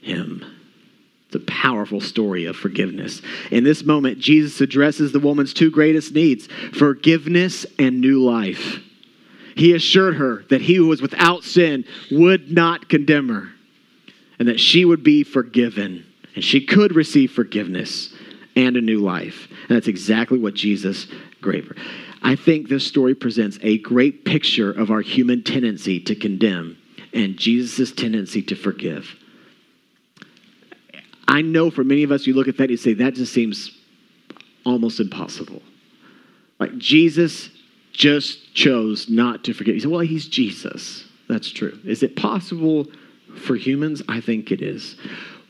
him. 0.00 0.44
It's 1.26 1.36
a 1.36 1.40
powerful 1.40 2.00
story 2.00 2.46
of 2.46 2.56
forgiveness. 2.56 3.20
In 3.50 3.64
this 3.64 3.84
moment, 3.84 4.18
Jesus 4.18 4.60
addresses 4.60 5.12
the 5.12 5.20
woman's 5.20 5.52
two 5.52 5.70
greatest 5.70 6.14
needs 6.14 6.46
forgiveness 6.72 7.66
and 7.78 8.00
new 8.00 8.22
life 8.22 8.80
he 9.58 9.74
assured 9.74 10.14
her 10.16 10.44
that 10.50 10.62
he 10.62 10.76
who 10.76 10.86
was 10.86 11.02
without 11.02 11.42
sin 11.42 11.84
would 12.12 12.52
not 12.52 12.88
condemn 12.88 13.28
her 13.28 13.48
and 14.38 14.46
that 14.46 14.60
she 14.60 14.84
would 14.84 15.02
be 15.02 15.24
forgiven 15.24 16.06
and 16.36 16.44
she 16.44 16.64
could 16.64 16.94
receive 16.94 17.32
forgiveness 17.32 18.14
and 18.54 18.76
a 18.76 18.80
new 18.80 19.00
life. 19.00 19.48
And 19.68 19.76
that's 19.76 19.88
exactly 19.88 20.38
what 20.38 20.54
Jesus 20.54 21.08
gave 21.42 21.66
her. 21.66 21.74
I 22.22 22.36
think 22.36 22.68
this 22.68 22.86
story 22.86 23.16
presents 23.16 23.58
a 23.62 23.78
great 23.78 24.24
picture 24.24 24.70
of 24.70 24.92
our 24.92 25.00
human 25.00 25.42
tendency 25.42 25.98
to 26.00 26.14
condemn 26.14 26.78
and 27.12 27.36
Jesus' 27.36 27.92
tendency 27.92 28.42
to 28.42 28.54
forgive. 28.54 29.14
I 31.26 31.42
know 31.42 31.70
for 31.70 31.84
many 31.84 32.02
of 32.02 32.12
us, 32.12 32.26
you 32.26 32.34
look 32.34 32.48
at 32.48 32.56
that, 32.56 32.64
and 32.64 32.70
you 32.70 32.76
say, 32.76 32.94
that 32.94 33.14
just 33.14 33.32
seems 33.32 33.76
almost 34.64 35.00
impossible. 35.00 35.62
Like 36.58 36.76
Jesus 36.78 37.50
just 37.92 38.54
chose 38.54 39.08
not 39.08 39.44
to 39.44 39.52
forgive. 39.52 39.74
You 39.74 39.80
say, 39.80 39.88
well, 39.88 40.00
he's 40.00 40.26
Jesus. 40.26 41.04
That's 41.28 41.50
true. 41.50 41.78
Is 41.84 42.02
it 42.02 42.16
possible 42.16 42.86
for 43.44 43.56
humans? 43.56 44.02
I 44.08 44.20
think 44.20 44.50
it 44.50 44.62
is. 44.62 44.96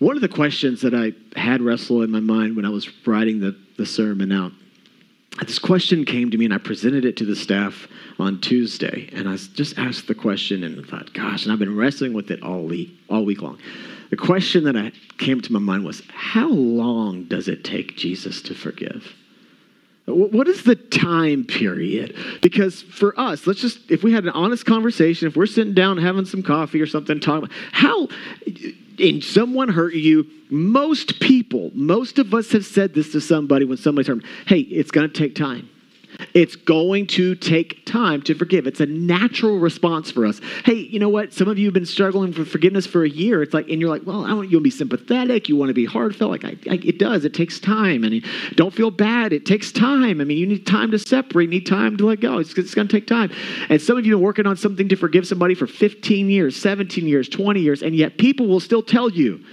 One 0.00 0.16
of 0.16 0.22
the 0.22 0.28
questions 0.28 0.80
that 0.82 0.94
I 0.94 1.12
had 1.38 1.60
wrestle 1.60 2.02
in 2.02 2.10
my 2.10 2.20
mind 2.20 2.56
when 2.56 2.64
I 2.64 2.70
was 2.70 2.88
writing 3.06 3.40
the 3.40 3.56
the 3.78 3.86
sermon 3.86 4.30
out, 4.30 4.52
this 5.46 5.58
question 5.58 6.04
came 6.04 6.30
to 6.30 6.38
me, 6.38 6.46
and 6.46 6.54
I 6.54 6.58
presented 6.58 7.04
it 7.04 7.16
to 7.18 7.24
the 7.24 7.36
staff 7.36 7.86
on 8.18 8.40
Tuesday. 8.40 9.08
And 9.12 9.28
I 9.28 9.36
just 9.36 9.78
asked 9.78 10.08
the 10.08 10.14
question 10.14 10.64
and 10.64 10.84
thought, 10.86 11.12
gosh, 11.12 11.44
and 11.44 11.52
I've 11.52 11.58
been 11.58 11.76
wrestling 11.76 12.12
with 12.12 12.30
it 12.30 12.42
all 12.42 12.62
week, 12.62 12.90
all 13.08 13.24
week 13.24 13.42
long. 13.42 13.58
The 14.10 14.16
question 14.16 14.64
that 14.64 14.76
I 14.76 14.92
came 15.18 15.40
to 15.40 15.52
my 15.52 15.58
mind 15.58 15.84
was, 15.84 16.02
how 16.08 16.48
long 16.48 17.24
does 17.24 17.46
it 17.46 17.62
take 17.62 17.96
Jesus 17.96 18.42
to 18.42 18.54
forgive? 18.54 19.14
What 20.06 20.48
is 20.48 20.64
the 20.64 20.74
time 20.74 21.44
period? 21.44 22.16
Because 22.40 22.80
for 22.80 23.18
us, 23.20 23.46
let's 23.46 23.60
just, 23.60 23.90
if 23.90 24.02
we 24.02 24.12
had 24.12 24.24
an 24.24 24.30
honest 24.30 24.64
conversation, 24.64 25.28
if 25.28 25.36
we're 25.36 25.44
sitting 25.44 25.74
down 25.74 25.98
having 25.98 26.24
some 26.24 26.42
coffee 26.42 26.80
or 26.80 26.86
something, 26.86 27.20
talking, 27.20 27.44
about 27.44 27.56
how, 27.72 28.08
and 29.00 29.22
someone 29.22 29.68
hurt 29.68 29.94
you, 29.94 30.26
most 30.50 31.20
people, 31.20 31.70
most 31.74 32.18
of 32.18 32.34
us 32.34 32.52
have 32.52 32.64
said 32.64 32.94
this 32.94 33.12
to 33.12 33.20
somebody 33.20 33.64
when 33.64 33.76
somebody's 33.76 34.08
hurt, 34.08 34.24
hey, 34.46 34.60
it's 34.60 34.90
going 34.90 35.08
to 35.08 35.12
take 35.12 35.34
time. 35.34 35.68
It's 36.34 36.56
going 36.56 37.06
to 37.08 37.36
take 37.36 37.86
time 37.86 38.22
to 38.22 38.34
forgive. 38.34 38.66
It's 38.66 38.80
a 38.80 38.86
natural 38.86 39.58
response 39.58 40.10
for 40.10 40.26
us. 40.26 40.40
Hey, 40.64 40.74
you 40.74 40.98
know 40.98 41.08
what? 41.08 41.32
Some 41.32 41.48
of 41.48 41.58
you 41.58 41.66
have 41.66 41.74
been 41.74 41.86
struggling 41.86 42.32
for 42.32 42.44
forgiveness 42.44 42.86
for 42.86 43.04
a 43.04 43.08
year. 43.08 43.40
It's 43.40 43.54
like, 43.54 43.68
and 43.68 43.80
you're 43.80 43.88
like, 43.88 44.02
well, 44.04 44.24
I 44.24 44.32
want 44.34 44.50
you 44.50 44.58
to 44.58 44.62
be 44.62 44.70
sympathetic. 44.70 45.48
You 45.48 45.56
want 45.56 45.68
to 45.68 45.74
be 45.74 45.84
heartfelt. 45.84 46.30
Like, 46.30 46.44
I, 46.44 46.56
I, 46.70 46.80
it 46.84 46.98
does. 46.98 47.24
It 47.24 47.34
takes 47.34 47.60
time. 47.60 48.02
And 48.02 48.24
don't 48.56 48.74
feel 48.74 48.90
bad. 48.90 49.32
It 49.32 49.46
takes 49.46 49.70
time. 49.70 50.20
I 50.20 50.24
mean, 50.24 50.38
you 50.38 50.46
need 50.46 50.66
time 50.66 50.90
to 50.90 50.98
separate. 50.98 51.44
You 51.44 51.50
need 51.50 51.66
time 51.66 51.96
to 51.98 52.06
let 52.06 52.20
go. 52.20 52.38
It's, 52.38 52.52
it's 52.58 52.74
going 52.74 52.88
to 52.88 52.96
take 52.96 53.06
time. 53.06 53.30
And 53.68 53.80
some 53.80 53.96
of 53.96 54.04
you 54.04 54.12
have 54.12 54.18
been 54.18 54.24
working 54.24 54.46
on 54.46 54.56
something 54.56 54.88
to 54.88 54.96
forgive 54.96 55.26
somebody 55.26 55.54
for 55.54 55.68
15 55.68 56.30
years, 56.30 56.60
17 56.60 57.06
years, 57.06 57.28
20 57.28 57.60
years, 57.60 57.82
and 57.82 57.94
yet 57.94 58.18
people 58.18 58.48
will 58.48 58.60
still 58.60 58.82
tell 58.82 59.08
you 59.08 59.44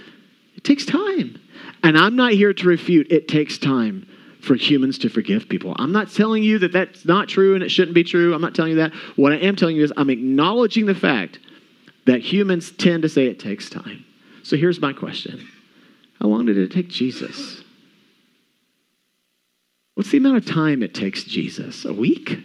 it 0.56 0.64
takes 0.64 0.84
time. 0.84 1.40
And 1.84 1.96
I'm 1.96 2.16
not 2.16 2.32
here 2.32 2.52
to 2.52 2.66
refute 2.66 3.12
it 3.12 3.28
takes 3.28 3.56
time 3.56 4.08
for 4.40 4.54
humans 4.54 4.98
to 4.98 5.08
forgive 5.08 5.48
people. 5.48 5.74
I'm 5.78 5.92
not 5.92 6.10
telling 6.10 6.42
you 6.42 6.58
that 6.58 6.72
that's 6.72 7.04
not 7.04 7.28
true 7.28 7.54
and 7.54 7.62
it 7.62 7.70
shouldn't 7.70 7.94
be 7.94 8.04
true. 8.04 8.34
I'm 8.34 8.40
not 8.40 8.54
telling 8.54 8.72
you 8.72 8.78
that. 8.78 8.92
What 9.16 9.32
I 9.32 9.36
am 9.36 9.56
telling 9.56 9.76
you 9.76 9.84
is 9.84 9.92
I'm 9.96 10.10
acknowledging 10.10 10.86
the 10.86 10.94
fact 10.94 11.38
that 12.06 12.20
humans 12.20 12.70
tend 12.70 13.02
to 13.02 13.08
say 13.08 13.26
it 13.26 13.40
takes 13.40 13.68
time. 13.68 14.04
So 14.42 14.56
here's 14.56 14.80
my 14.80 14.92
question 14.92 15.46
How 16.20 16.28
long 16.28 16.46
did 16.46 16.56
it 16.56 16.70
take 16.70 16.88
Jesus? 16.88 17.62
What's 19.94 20.10
the 20.10 20.18
amount 20.18 20.36
of 20.36 20.46
time 20.46 20.82
it 20.82 20.94
takes 20.94 21.24
Jesus? 21.24 21.84
A 21.84 21.92
week? 21.92 22.38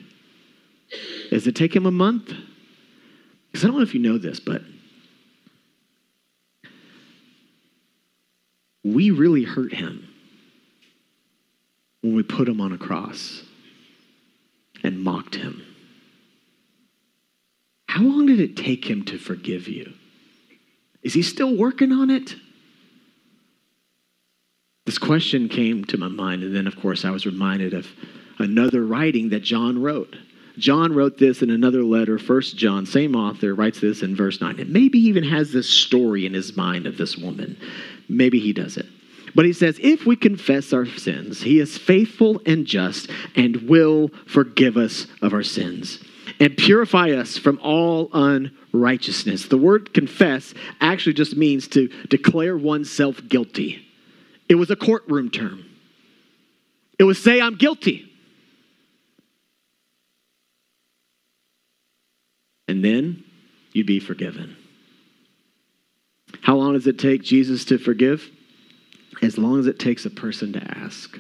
Does 1.30 1.48
it 1.48 1.56
take 1.56 1.76
him 1.76 1.86
a 1.86 1.92
month? 1.92 2.34
Because 3.52 3.66
I 3.66 3.68
don't 3.68 3.78
know 3.78 3.84
if 3.84 3.94
you 3.94 4.02
know 4.02 4.18
this, 4.18 4.40
but 4.40 4.62
we 8.84 9.12
really 9.12 9.44
hurt 9.44 9.74
him 9.74 10.11
when 12.02 12.16
we 12.16 12.24
put 12.24 12.50
him 12.50 12.60
on 12.60 12.72
a 12.72 12.78
cross 12.78 13.44
and 14.84 15.04
mocked 15.04 15.36
him. 15.36 15.64
How 17.88 18.02
long 18.02 18.26
did 18.26 18.40
it 18.40 18.56
take 18.56 18.86
him 18.86 19.04
to 19.06 19.18
forgive 19.18 19.68
you? 19.68 19.94
Is 21.04 21.14
he 21.14 21.22
still 21.22 21.56
working 21.56 21.92
on 21.92 22.10
it? 22.10 22.36
This 24.86 24.98
question 24.98 25.50
came 25.50 25.86
to 25.86 25.98
my 25.98 26.08
mind, 26.08 26.44
and 26.44 26.56
then, 26.56 26.68
of 26.68 26.76
course, 26.76 27.06
I 27.06 27.12
was 27.12 27.26
reminded 27.26 27.74
of 27.74 27.88
another 28.40 28.84
writing 28.86 29.30
that 29.30 29.42
John 29.42 29.82
wrote. 29.82 30.16
John 30.58 30.94
wrote 30.94 31.18
this 31.18 31.42
in 31.42 31.50
another 31.50 31.84
letter, 31.84 32.18
First 32.18 32.58
John, 32.58 32.86
same 32.86 33.16
author, 33.16 33.54
writes 33.54 33.80
this 33.80 34.02
in 34.02 34.16
verse 34.16 34.42
9. 34.42 34.60
And 34.60 34.72
maybe 34.72 35.00
he 35.00 35.08
even 35.08 35.24
has 35.24 35.52
this 35.52 35.70
story 35.70 36.26
in 36.26 36.34
his 36.34 36.58
mind 36.58 36.88
of 36.88 36.98
this 36.98 37.18
woman. 37.18 37.58
Maybe 38.10 38.40
he 38.40 38.54
does 38.54 38.78
it. 38.78 38.88
But 39.34 39.46
he 39.46 39.54
says, 39.54 39.80
if 39.82 40.06
we 40.06 40.16
confess 40.16 40.74
our 40.74 40.86
sins, 40.86 41.42
he 41.42 41.60
is 41.60 41.78
faithful 41.78 42.42
and 42.46 42.66
just 42.66 43.10
and 43.36 43.70
will 43.70 44.10
forgive 44.28 44.78
us 44.78 45.08
of 45.22 45.34
our 45.34 45.44
sins 45.44 46.04
and 46.40 46.58
purify 46.58 47.12
us 47.12 47.38
from 47.38 47.60
all 47.62 48.10
unrighteousness. 48.14 49.48
The 49.48 49.58
word 49.58 49.94
confess 49.94 50.54
actually 50.80 51.14
just 51.14 51.38
means 51.38 51.68
to 51.70 51.88
declare 52.10 52.58
oneself 52.58 53.22
guilty. 53.28 53.86
It 54.50 54.56
was 54.56 54.70
a 54.70 54.76
courtroom 54.76 55.30
term. 55.30 55.66
It 57.00 57.04
was 57.04 57.22
say, 57.22 57.40
I'm 57.42 57.56
guilty. 57.56 58.08
And 62.68 62.84
then 62.84 63.24
you'd 63.74 63.88
be 63.88 64.00
forgiven. 64.00 64.56
How 66.42 66.56
long 66.56 66.74
does 66.74 66.88
it 66.88 66.98
take 67.00 67.22
Jesus 67.22 67.66
to 67.66 67.78
forgive? 67.78 68.30
As 69.22 69.38
long 69.38 69.60
as 69.60 69.68
it 69.68 69.80
takes 69.80 70.06
a 70.06 70.10
person 70.10 70.54
to 70.54 70.64
ask. 70.64 71.18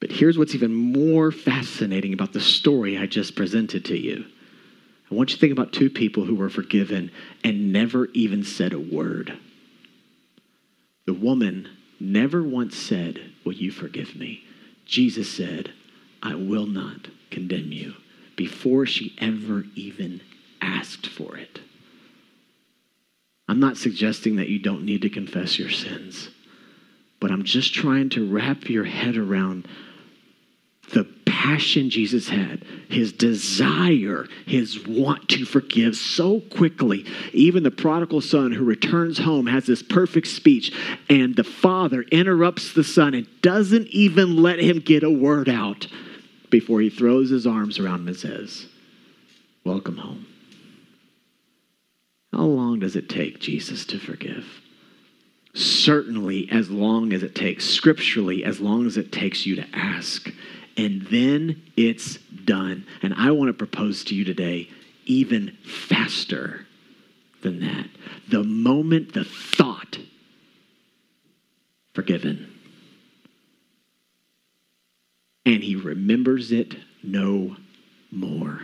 But 0.00 0.10
here's 0.10 0.38
what's 0.38 0.54
even 0.54 0.74
more 0.74 1.30
fascinating 1.30 2.12
about 2.12 2.32
the 2.32 2.40
story 2.40 2.96
I 2.96 3.06
just 3.06 3.36
presented 3.36 3.84
to 3.86 3.98
you. 3.98 4.24
I 5.10 5.14
want 5.14 5.30
you 5.30 5.36
to 5.36 5.40
think 5.40 5.52
about 5.52 5.72
two 5.72 5.90
people 5.90 6.24
who 6.24 6.34
were 6.34 6.48
forgiven 6.48 7.10
and 7.44 7.72
never 7.72 8.06
even 8.14 8.44
said 8.44 8.72
a 8.72 8.78
word. 8.78 9.36
The 11.06 11.14
woman 11.14 11.68
never 11.98 12.42
once 12.42 12.76
said, 12.76 13.20
Will 13.44 13.52
you 13.52 13.70
forgive 13.70 14.16
me? 14.16 14.44
Jesus 14.86 15.30
said, 15.30 15.72
I 16.22 16.34
will 16.34 16.66
not 16.66 17.08
condemn 17.30 17.72
you, 17.72 17.94
before 18.36 18.86
she 18.86 19.14
ever 19.18 19.64
even 19.74 20.20
asked 20.60 21.06
for 21.06 21.36
it. 21.36 21.60
I'm 23.48 23.60
not 23.60 23.76
suggesting 23.76 24.36
that 24.36 24.48
you 24.48 24.58
don't 24.58 24.84
need 24.84 25.02
to 25.02 25.10
confess 25.10 25.58
your 25.58 25.70
sins. 25.70 26.30
But 27.20 27.30
I'm 27.30 27.44
just 27.44 27.74
trying 27.74 28.08
to 28.10 28.26
wrap 28.26 28.68
your 28.68 28.84
head 28.84 29.16
around 29.16 29.68
the 30.92 31.04
passion 31.24 31.90
Jesus 31.90 32.28
had, 32.28 32.64
his 32.88 33.12
desire, 33.12 34.26
his 34.46 34.86
want 34.86 35.28
to 35.28 35.44
forgive 35.44 35.96
so 35.96 36.40
quickly. 36.40 37.06
Even 37.32 37.62
the 37.62 37.70
prodigal 37.70 38.20
son 38.20 38.52
who 38.52 38.64
returns 38.64 39.18
home 39.18 39.46
has 39.46 39.66
this 39.66 39.82
perfect 39.82 40.26
speech, 40.26 40.72
and 41.08 41.36
the 41.36 41.44
father 41.44 42.02
interrupts 42.10 42.72
the 42.72 42.84
son 42.84 43.14
and 43.14 43.26
doesn't 43.42 43.86
even 43.88 44.42
let 44.42 44.58
him 44.58 44.80
get 44.80 45.02
a 45.02 45.10
word 45.10 45.48
out 45.48 45.86
before 46.50 46.80
he 46.80 46.90
throws 46.90 47.30
his 47.30 47.46
arms 47.46 47.78
around 47.78 48.00
him 48.00 48.08
and 48.08 48.16
says, 48.16 48.66
Welcome 49.64 49.98
home. 49.98 50.26
How 52.32 52.44
long 52.44 52.80
does 52.80 52.96
it 52.96 53.08
take 53.08 53.40
Jesus 53.40 53.84
to 53.86 53.98
forgive? 53.98 54.46
Certainly 55.54 56.48
as 56.50 56.70
long 56.70 57.12
as 57.12 57.22
it 57.22 57.34
takes, 57.34 57.64
scripturally, 57.68 58.44
as 58.44 58.60
long 58.60 58.86
as 58.86 58.96
it 58.96 59.12
takes 59.12 59.46
you 59.46 59.56
to 59.56 59.66
ask. 59.72 60.30
And 60.76 61.02
then 61.02 61.62
it's 61.76 62.16
done. 62.16 62.86
And 63.02 63.14
I 63.14 63.30
want 63.32 63.48
to 63.48 63.54
propose 63.54 64.04
to 64.04 64.14
you 64.14 64.24
today 64.24 64.68
even 65.06 65.56
faster 65.64 66.66
than 67.42 67.60
that. 67.60 67.88
The 68.28 68.44
moment 68.44 69.12
the 69.12 69.24
thought, 69.24 69.98
forgiven. 71.94 72.52
And 75.44 75.62
he 75.64 75.74
remembers 75.74 76.52
it 76.52 76.76
no 77.02 77.56
more. 78.12 78.60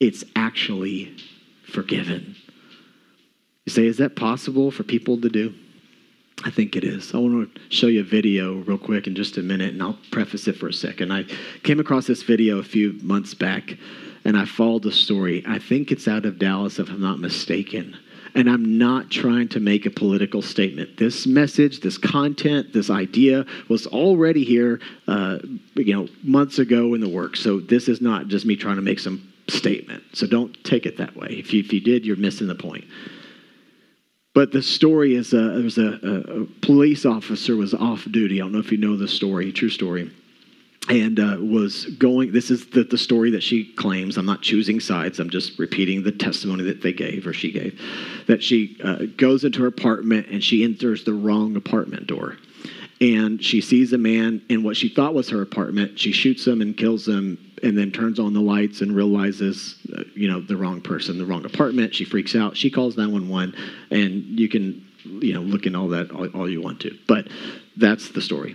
It's 0.00 0.24
actually 0.34 1.16
forgiven. 1.70 2.31
You 3.64 3.70
say, 3.72 3.86
is 3.86 3.98
that 3.98 4.16
possible 4.16 4.70
for 4.70 4.82
people 4.82 5.20
to 5.20 5.28
do? 5.28 5.54
I 6.44 6.50
think 6.50 6.74
it 6.74 6.82
is. 6.82 7.14
I 7.14 7.18
want 7.18 7.54
to 7.54 7.60
show 7.68 7.86
you 7.86 8.00
a 8.00 8.04
video 8.04 8.56
real 8.62 8.78
quick 8.78 9.06
in 9.06 9.14
just 9.14 9.36
a 9.36 9.42
minute, 9.42 9.72
and 9.72 9.82
I'll 9.82 9.98
preface 10.10 10.48
it 10.48 10.56
for 10.56 10.66
a 10.66 10.72
second. 10.72 11.12
I 11.12 11.24
came 11.62 11.78
across 11.78 12.08
this 12.08 12.24
video 12.24 12.58
a 12.58 12.64
few 12.64 12.94
months 13.02 13.34
back, 13.34 13.74
and 14.24 14.36
I 14.36 14.46
followed 14.46 14.82
the 14.82 14.90
story. 14.90 15.44
I 15.46 15.60
think 15.60 15.92
it's 15.92 16.08
out 16.08 16.26
of 16.26 16.40
Dallas, 16.40 16.80
if 16.80 16.88
I'm 16.88 17.00
not 17.00 17.20
mistaken. 17.20 17.96
And 18.34 18.48
I'm 18.48 18.78
not 18.78 19.10
trying 19.10 19.48
to 19.50 19.60
make 19.60 19.84
a 19.84 19.90
political 19.90 20.42
statement. 20.42 20.96
This 20.96 21.26
message, 21.26 21.80
this 21.80 21.98
content, 21.98 22.72
this 22.72 22.88
idea 22.88 23.44
was 23.68 23.86
already 23.86 24.42
here, 24.42 24.80
uh, 25.06 25.38
you 25.74 25.94
know, 25.94 26.08
months 26.24 26.58
ago 26.58 26.94
in 26.94 27.02
the 27.02 27.10
works. 27.10 27.40
So 27.40 27.60
this 27.60 27.88
is 27.88 28.00
not 28.00 28.28
just 28.28 28.46
me 28.46 28.56
trying 28.56 28.76
to 28.76 28.82
make 28.82 28.98
some 28.98 29.30
statement. 29.48 30.02
So 30.14 30.26
don't 30.26 30.52
take 30.64 30.86
it 30.86 30.96
that 30.96 31.14
way. 31.14 31.28
If 31.28 31.52
you, 31.52 31.60
if 31.60 31.72
you 31.74 31.80
did, 31.80 32.06
you're 32.06 32.16
missing 32.16 32.48
the 32.48 32.54
point. 32.54 32.84
But 34.34 34.52
the 34.52 34.62
story 34.62 35.14
is 35.14 35.32
a, 35.32 35.36
there 35.36 35.62
was 35.62 35.78
a, 35.78 35.98
a, 36.02 36.44
police 36.62 37.04
officer 37.04 37.54
was 37.54 37.74
off 37.74 38.06
duty. 38.10 38.40
I 38.40 38.44
don't 38.44 38.52
know 38.52 38.60
if 38.60 38.72
you 38.72 38.78
know 38.78 38.96
the 38.96 39.08
story, 39.08 39.52
true 39.52 39.68
story, 39.68 40.10
and 40.88 41.20
uh, 41.20 41.36
was 41.38 41.84
going. 41.98 42.32
This 42.32 42.50
is 42.50 42.66
the, 42.70 42.84
the 42.84 42.96
story 42.96 43.30
that 43.32 43.42
she 43.42 43.72
claims. 43.74 44.16
I'm 44.16 44.24
not 44.24 44.40
choosing 44.40 44.80
sides. 44.80 45.20
I'm 45.20 45.28
just 45.28 45.58
repeating 45.58 46.02
the 46.02 46.12
testimony 46.12 46.64
that 46.64 46.80
they 46.80 46.94
gave 46.94 47.26
or 47.26 47.34
she 47.34 47.52
gave. 47.52 47.78
That 48.26 48.42
she 48.42 48.78
uh, 48.82 49.04
goes 49.18 49.44
into 49.44 49.60
her 49.60 49.66
apartment 49.66 50.28
and 50.28 50.42
she 50.42 50.64
enters 50.64 51.04
the 51.04 51.12
wrong 51.12 51.54
apartment 51.56 52.06
door 52.06 52.38
and 53.02 53.42
she 53.42 53.60
sees 53.60 53.92
a 53.92 53.98
man 53.98 54.40
in 54.48 54.62
what 54.62 54.76
she 54.76 54.88
thought 54.88 55.12
was 55.12 55.28
her 55.28 55.42
apartment. 55.42 55.98
She 55.98 56.12
shoots 56.12 56.46
him 56.46 56.60
and 56.60 56.76
kills 56.76 57.08
him, 57.08 57.36
and 57.60 57.76
then 57.76 57.90
turns 57.90 58.20
on 58.20 58.32
the 58.32 58.40
lights 58.40 58.80
and 58.80 58.94
realizes, 58.94 59.74
uh, 59.92 60.04
you 60.14 60.30
know, 60.30 60.40
the 60.40 60.56
wrong 60.56 60.80
person, 60.80 61.18
the 61.18 61.26
wrong 61.26 61.44
apartment. 61.44 61.96
She 61.96 62.04
freaks 62.04 62.36
out. 62.36 62.56
She 62.56 62.70
calls 62.70 62.96
911, 62.96 63.56
and 63.90 64.38
you 64.38 64.48
can, 64.48 64.86
you 65.04 65.34
know, 65.34 65.40
look 65.40 65.66
in 65.66 65.74
all 65.74 65.88
that 65.88 66.12
all, 66.12 66.28
all 66.28 66.48
you 66.48 66.62
want 66.62 66.78
to. 66.82 66.96
But 67.08 67.26
that's 67.76 68.10
the 68.10 68.22
story. 68.22 68.54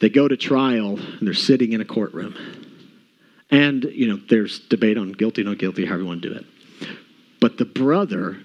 They 0.00 0.08
go 0.08 0.26
to 0.26 0.36
trial 0.36 0.98
and 0.98 1.24
they're 1.26 1.32
sitting 1.32 1.72
in 1.72 1.80
a 1.80 1.84
courtroom. 1.84 2.34
And, 3.52 3.84
you 3.84 4.08
know, 4.08 4.20
there's 4.28 4.58
debate 4.58 4.98
on 4.98 5.12
guilty, 5.12 5.44
not 5.44 5.58
guilty, 5.58 5.86
however 5.86 6.02
you 6.02 6.08
want 6.08 6.22
to 6.22 6.30
do 6.30 6.34
it. 6.34 6.46
But 7.40 7.58
the 7.58 7.64
brother, 7.64 8.38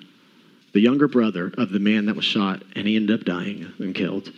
the 0.74 0.80
younger 0.80 1.08
brother 1.08 1.52
of 1.58 1.72
the 1.72 1.80
man 1.80 2.06
that 2.06 2.16
was 2.16 2.24
shot 2.24 2.62
and 2.76 2.88
he 2.88 2.96
ended 2.96 3.20
up 3.20 3.26
dying 3.26 3.74
and 3.80 3.96
killed, 3.96 4.32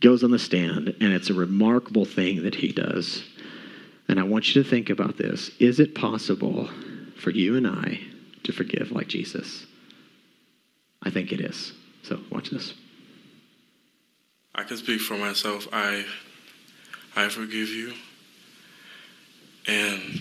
goes 0.00 0.22
on 0.22 0.30
the 0.30 0.38
stand, 0.38 0.94
and 1.00 1.12
it's 1.12 1.30
a 1.30 1.34
remarkable 1.34 2.04
thing 2.04 2.42
that 2.42 2.54
he 2.54 2.72
does. 2.72 3.24
And 4.08 4.20
I 4.20 4.22
want 4.22 4.54
you 4.54 4.62
to 4.62 4.68
think 4.68 4.90
about 4.90 5.16
this. 5.16 5.50
Is 5.58 5.80
it 5.80 5.94
possible 5.94 6.68
for 7.16 7.30
you 7.30 7.56
and 7.56 7.66
I 7.66 8.00
to 8.44 8.52
forgive 8.52 8.92
like 8.92 9.08
Jesus? 9.08 9.66
I 11.02 11.10
think 11.10 11.32
it 11.32 11.40
is. 11.40 11.72
So 12.02 12.20
watch 12.30 12.50
this. 12.50 12.74
I 14.54 14.62
can 14.62 14.76
speak 14.76 15.00
for 15.00 15.16
myself. 15.16 15.68
I 15.72 16.04
I 17.14 17.28
forgive 17.28 17.68
you. 17.68 17.94
And 19.66 20.20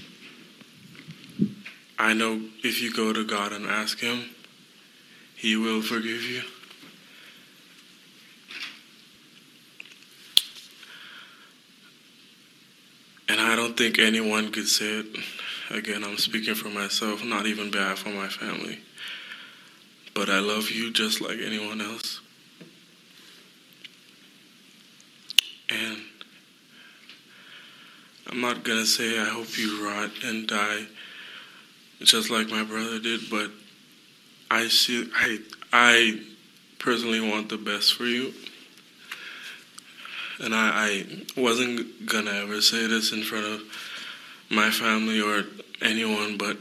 I 1.99 2.13
know 2.13 2.41
if 2.63 2.81
you 2.81 2.93
go 2.93 3.13
to 3.13 3.25
God 3.25 3.51
and 3.51 3.65
ask 3.65 3.99
him, 3.99 4.29
he 5.35 5.55
will 5.55 5.81
forgive 5.81 6.23
you. 6.23 6.41
And 13.27 13.39
I 13.39 13.55
think 13.77 13.99
anyone 13.99 14.51
could 14.51 14.67
say 14.67 14.99
it. 14.99 15.07
Again, 15.69 16.03
I'm 16.03 16.17
speaking 16.17 16.55
for 16.55 16.69
myself, 16.69 17.23
not 17.23 17.45
even 17.45 17.71
bad 17.71 17.97
for 17.97 18.09
my 18.09 18.27
family. 18.27 18.79
But 20.13 20.29
I 20.29 20.39
love 20.39 20.69
you 20.69 20.91
just 20.91 21.21
like 21.21 21.39
anyone 21.43 21.81
else. 21.81 22.21
And 25.69 25.97
I'm 28.27 28.41
not 28.41 28.63
to 28.63 28.85
say 28.85 29.19
I 29.19 29.25
hope 29.25 29.57
you 29.57 29.85
rot 29.85 30.11
and 30.23 30.47
die 30.47 30.85
just 32.01 32.29
like 32.29 32.49
my 32.49 32.63
brother 32.63 32.99
did, 32.99 33.29
but 33.29 33.49
I 34.51 34.67
see 34.67 35.09
I 35.15 35.39
I 35.73 36.21
personally 36.79 37.19
want 37.19 37.49
the 37.49 37.57
best 37.57 37.93
for 37.95 38.05
you. 38.05 38.33
And 40.39 40.53
I, 40.53 41.05
I 41.37 41.39
wasn't 41.39 42.05
gonna 42.05 42.31
ever 42.31 42.61
say 42.61 42.87
this 42.87 43.11
in 43.11 43.23
front 43.23 43.45
of 43.45 43.61
my 44.49 44.69
family 44.69 45.21
or 45.21 45.43
anyone, 45.81 46.37
but 46.37 46.57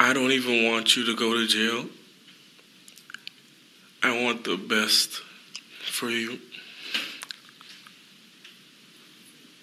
I 0.00 0.12
don't 0.12 0.32
even 0.32 0.70
want 0.70 0.96
you 0.96 1.04
to 1.06 1.16
go 1.16 1.34
to 1.34 1.46
jail. 1.46 1.86
I 4.02 4.22
want 4.22 4.44
the 4.44 4.56
best 4.56 5.22
for 5.80 6.08
you. 6.08 6.38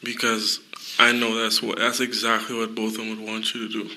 Because 0.03 0.59
I 0.99 1.13
know 1.13 1.41
that's 1.41 1.61
what 1.61 1.79
that's 1.79 1.99
exactly 1.99 2.57
what 2.57 2.75
both 2.75 2.93
of 2.93 2.97
them 2.97 3.09
would 3.09 3.27
want 3.27 3.53
you 3.53 3.67
to 3.67 3.83
do. 3.83 3.89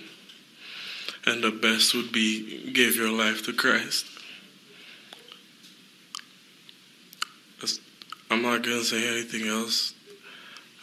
And 1.26 1.42
the 1.42 1.50
best 1.50 1.94
would 1.94 2.12
be 2.12 2.70
give 2.72 2.96
your 2.96 3.10
life 3.10 3.44
to 3.46 3.52
Christ. 3.52 4.06
I'm 8.30 8.42
not 8.42 8.62
gonna 8.62 8.84
say 8.84 9.08
anything 9.08 9.48
else. 9.48 9.94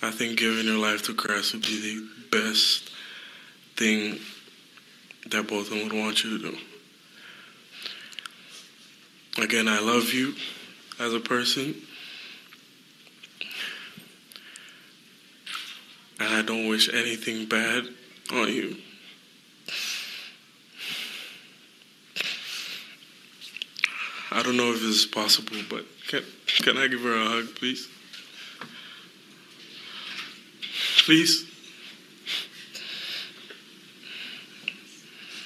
I 0.01 0.11
think 0.11 0.39
giving 0.39 0.65
your 0.65 0.77
life 0.77 1.03
to 1.03 1.13
Christ 1.13 1.53
would 1.53 1.61
be 1.63 1.79
the 1.79 2.07
best 2.31 2.91
thing 3.75 4.19
that 5.29 5.47
both 5.47 5.71
of 5.71 5.77
them 5.77 5.83
would 5.83 5.93
want 5.93 6.23
you 6.23 6.37
to 6.37 6.51
do. 6.51 6.57
Again, 9.41 9.67
I 9.67 9.79
love 9.79 10.13
you 10.13 10.33
as 10.99 11.13
a 11.13 11.19
person. 11.19 11.75
And 16.19 16.33
I 16.33 16.41
don't 16.41 16.67
wish 16.67 16.93
anything 16.93 17.45
bad 17.45 17.85
on 18.31 18.47
you. 18.47 18.77
I 24.35 24.43
don't 24.43 24.57
know 24.57 24.73
if 24.73 24.83
is 24.83 25.05
possible, 25.05 25.55
but 25.69 25.85
can, 26.09 26.21
can 26.57 26.77
I 26.77 26.87
give 26.87 26.99
her 27.03 27.15
a 27.15 27.25
hug, 27.25 27.55
please? 27.55 27.87
Please? 31.05 31.49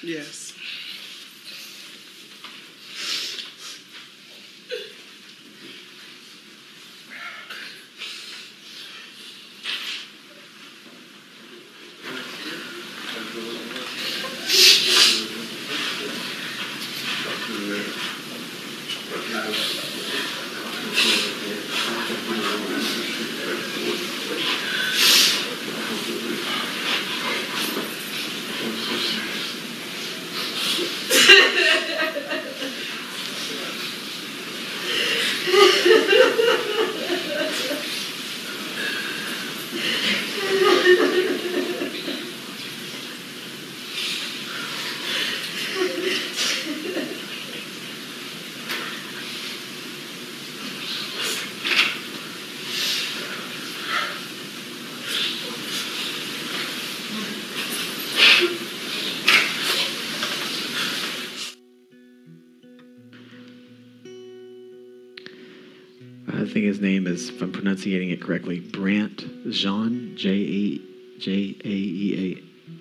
Yes. 0.02 0.50
I 66.40 66.46
think 66.60 66.68
his 66.68 66.80
name 66.82 67.06
is, 67.06 67.30
if 67.30 67.40
I'm 67.40 67.52
pronouncing 67.52 68.10
it 68.10 68.20
correctly, 68.20 68.60
Brandt 68.60 69.24
Jean, 69.50 70.14
J 70.14 70.34
E 70.34 70.82
J 71.18 71.56
A 71.64 71.68
E 71.68 72.14
A 72.14 72.36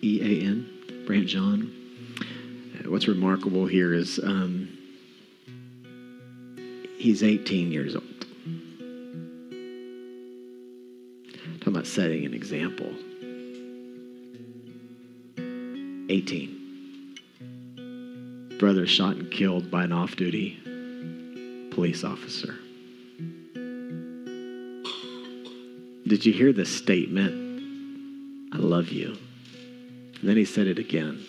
E 0.05 0.21
A 0.21 0.41
N, 0.45 0.67
Brandt 1.05 1.27
Jean. 1.27 1.71
Uh, 2.19 2.89
What's 2.91 3.07
remarkable 3.07 3.67
here 3.67 3.93
is 3.93 4.19
um, 4.21 4.67
he's 6.97 7.23
18 7.23 7.71
years 7.71 7.95
old. 7.95 8.03
Talking 11.59 11.67
about 11.67 11.87
setting 11.87 12.25
an 12.25 12.33
example. 12.33 12.93
18. 16.09 17.15
Brother 18.59 18.85
shot 18.85 19.15
and 19.15 19.31
killed 19.31 19.71
by 19.71 19.85
an 19.85 19.93
off 19.93 20.17
duty 20.17 20.59
police 21.71 22.03
officer. 22.03 22.55
Did 26.09 26.25
you 26.25 26.33
hear 26.33 26.51
the 26.51 26.65
statement? 26.65 28.51
I 28.51 28.57
love 28.57 28.89
you. 28.89 29.15
And 30.19 30.27
then 30.27 30.37
he 30.37 30.45
said 30.45 30.65
it 30.65 30.79
again. 30.79 31.23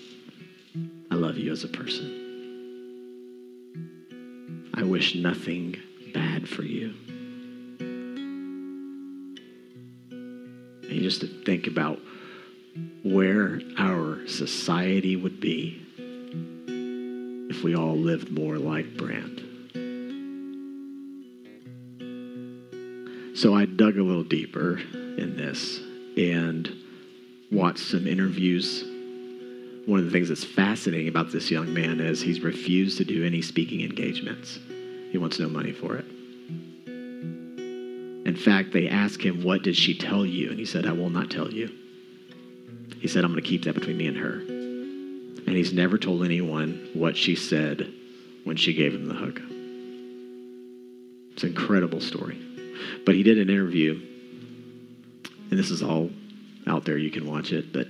I 1.10 1.16
love 1.16 1.36
you 1.36 1.52
as 1.52 1.64
a 1.64 1.68
person. 1.68 2.16
I 4.72 4.82
wish 4.82 5.14
nothing 5.14 5.76
bad 6.14 6.48
for 6.48 6.62
you. 6.62 6.94
And 10.88 11.02
just 11.02 11.20
to 11.20 11.26
think 11.26 11.66
about 11.66 11.98
where 13.02 13.60
our 13.76 14.26
society 14.26 15.14
would 15.14 15.40
be 15.40 15.78
if 17.50 17.62
we 17.62 17.76
all 17.76 17.98
lived 17.98 18.30
more 18.30 18.56
like 18.56 18.96
Brandt. 18.96 19.49
So 23.40 23.54
I 23.54 23.64
dug 23.64 23.96
a 23.96 24.02
little 24.02 24.22
deeper 24.22 24.76
in 24.76 25.34
this 25.34 25.80
and 26.18 26.70
watched 27.50 27.78
some 27.78 28.06
interviews. 28.06 28.84
One 29.86 29.98
of 29.98 30.04
the 30.04 30.10
things 30.10 30.28
that's 30.28 30.44
fascinating 30.44 31.08
about 31.08 31.32
this 31.32 31.50
young 31.50 31.72
man 31.72 32.00
is 32.00 32.20
he's 32.20 32.42
refused 32.42 32.98
to 32.98 33.04
do 33.06 33.24
any 33.24 33.40
speaking 33.40 33.80
engagements. 33.80 34.58
He 35.10 35.16
wants 35.16 35.38
no 35.38 35.48
money 35.48 35.72
for 35.72 35.96
it. 35.96 36.04
In 38.26 38.36
fact, 38.36 38.74
they 38.74 38.90
asked 38.90 39.22
him, 39.22 39.42
What 39.42 39.62
did 39.62 39.74
she 39.74 39.96
tell 39.96 40.26
you? 40.26 40.50
And 40.50 40.58
he 40.58 40.66
said, 40.66 40.84
I 40.84 40.92
will 40.92 41.08
not 41.08 41.30
tell 41.30 41.50
you. 41.50 41.70
He 42.98 43.08
said, 43.08 43.24
I'm 43.24 43.32
going 43.32 43.42
to 43.42 43.48
keep 43.48 43.64
that 43.64 43.74
between 43.74 43.96
me 43.96 44.06
and 44.06 44.18
her. 44.18 44.34
And 44.34 45.56
he's 45.56 45.72
never 45.72 45.96
told 45.96 46.26
anyone 46.26 46.90
what 46.92 47.16
she 47.16 47.36
said 47.36 47.90
when 48.44 48.56
she 48.58 48.74
gave 48.74 48.94
him 48.94 49.08
the 49.08 49.14
hug. 49.14 49.40
It's 51.32 51.42
an 51.42 51.48
incredible 51.48 52.02
story. 52.02 52.38
But 53.04 53.14
he 53.14 53.22
did 53.22 53.38
an 53.38 53.50
interview, 53.50 54.00
and 55.50 55.58
this 55.58 55.70
is 55.70 55.82
all 55.82 56.10
out 56.66 56.84
there. 56.84 56.98
You 56.98 57.10
can 57.10 57.26
watch 57.26 57.52
it. 57.52 57.72
But 57.72 57.88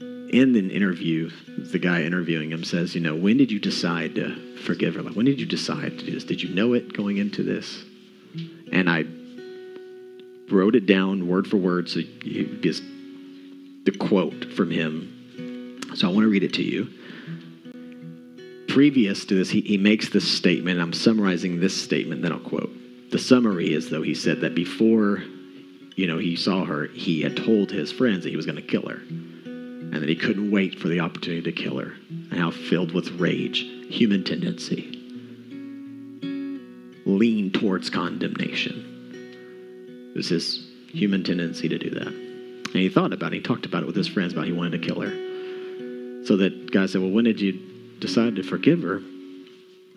in 0.00 0.56
an 0.56 0.70
interview, 0.70 1.30
the 1.58 1.78
guy 1.78 2.02
interviewing 2.02 2.50
him 2.50 2.64
says, 2.64 2.94
"You 2.94 3.00
know, 3.00 3.14
when 3.14 3.36
did 3.36 3.50
you 3.50 3.58
decide 3.58 4.14
to 4.16 4.56
forgive 4.58 4.94
her? 4.94 5.02
Like, 5.02 5.16
when 5.16 5.26
did 5.26 5.40
you 5.40 5.46
decide 5.46 5.98
to 5.98 6.06
do 6.06 6.12
this? 6.12 6.24
Did 6.24 6.42
you 6.42 6.50
know 6.50 6.74
it 6.74 6.92
going 6.92 7.18
into 7.18 7.42
this?" 7.42 7.84
And 8.70 8.88
I 8.88 9.04
wrote 10.50 10.74
it 10.74 10.86
down 10.86 11.28
word 11.28 11.46
for 11.46 11.56
word, 11.56 11.88
so 11.88 12.00
you 12.24 12.58
just 12.60 12.82
the 13.84 13.92
quote 13.92 14.52
from 14.52 14.70
him. 14.70 15.80
So 15.94 16.08
I 16.08 16.12
want 16.12 16.24
to 16.24 16.30
read 16.30 16.44
it 16.44 16.54
to 16.54 16.62
you 16.62 16.88
previous 18.72 19.26
to 19.26 19.34
this, 19.34 19.50
he, 19.50 19.60
he 19.60 19.76
makes 19.76 20.08
this 20.08 20.26
statement. 20.26 20.80
I'm 20.80 20.94
summarizing 20.94 21.60
this 21.60 21.80
statement, 21.80 22.22
then 22.22 22.32
I'll 22.32 22.38
quote. 22.38 22.70
The 23.12 23.18
summary 23.18 23.72
is, 23.72 23.90
though, 23.90 24.02
he 24.02 24.14
said 24.14 24.40
that 24.40 24.54
before, 24.54 25.22
you 25.94 26.06
know, 26.06 26.18
he 26.18 26.34
saw 26.34 26.64
her, 26.64 26.88
he 26.88 27.22
had 27.22 27.36
told 27.36 27.70
his 27.70 27.92
friends 27.92 28.24
that 28.24 28.30
he 28.30 28.36
was 28.36 28.46
going 28.46 28.56
to 28.56 28.62
kill 28.62 28.88
her, 28.88 28.96
and 28.96 29.94
that 29.94 30.08
he 30.08 30.16
couldn't 30.16 30.50
wait 30.50 30.80
for 30.80 30.88
the 30.88 31.00
opportunity 31.00 31.42
to 31.42 31.52
kill 31.52 31.78
her, 31.78 31.92
and 32.08 32.40
how 32.40 32.50
filled 32.50 32.92
with 32.92 33.20
rage, 33.20 33.60
human 33.88 34.24
tendency, 34.24 34.98
lean 37.04 37.50
towards 37.52 37.90
condemnation. 37.90 40.10
It 40.14 40.16
was 40.16 40.28
his 40.28 40.66
human 40.88 41.22
tendency 41.22 41.68
to 41.68 41.78
do 41.78 41.90
that. 41.90 42.08
And 42.08 42.80
he 42.80 42.88
thought 42.88 43.12
about 43.12 43.32
it. 43.32 43.36
He 43.36 43.42
talked 43.42 43.66
about 43.66 43.82
it 43.82 43.86
with 43.86 43.96
his 43.96 44.08
friends 44.08 44.32
about 44.32 44.46
he 44.46 44.52
wanted 44.52 44.80
to 44.80 44.88
kill 44.88 45.00
her. 45.00 46.24
So 46.24 46.36
that 46.38 46.70
guy 46.70 46.86
said, 46.86 47.02
Well, 47.02 47.10
when 47.10 47.24
did 47.24 47.40
you 47.40 47.58
decide 48.02 48.36
to 48.36 48.42
forgive 48.42 48.82
her. 48.82 48.96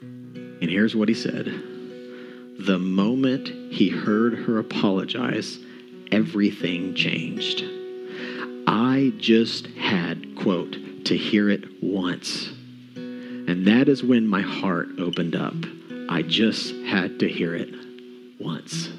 And 0.02 0.70
here's 0.70 0.96
what 0.96 1.10
he 1.10 1.16
said 1.16 1.48
The 2.60 2.80
moment 2.80 3.74
he 3.74 3.90
heard 3.90 4.34
her 4.34 4.58
apologize, 4.60 5.60
everything 6.12 6.96
changed. 6.96 7.64
I 8.68 9.14
just 9.18 9.68
had, 9.68 10.36
quote, 10.36 10.78
to 11.06 11.18
hear 11.18 11.50
it 11.50 11.84
once. 11.84 12.50
And 12.96 13.68
that 13.68 13.88
is 13.88 14.04
when 14.04 14.28
my 14.28 14.42
heart 14.42 14.90
opened 14.98 15.36
up. 15.36 15.56
I 16.10 16.22
just 16.22 16.74
had 16.86 17.20
to 17.20 17.30
hear 17.30 17.56
it 17.56 17.70
once. 18.40 18.90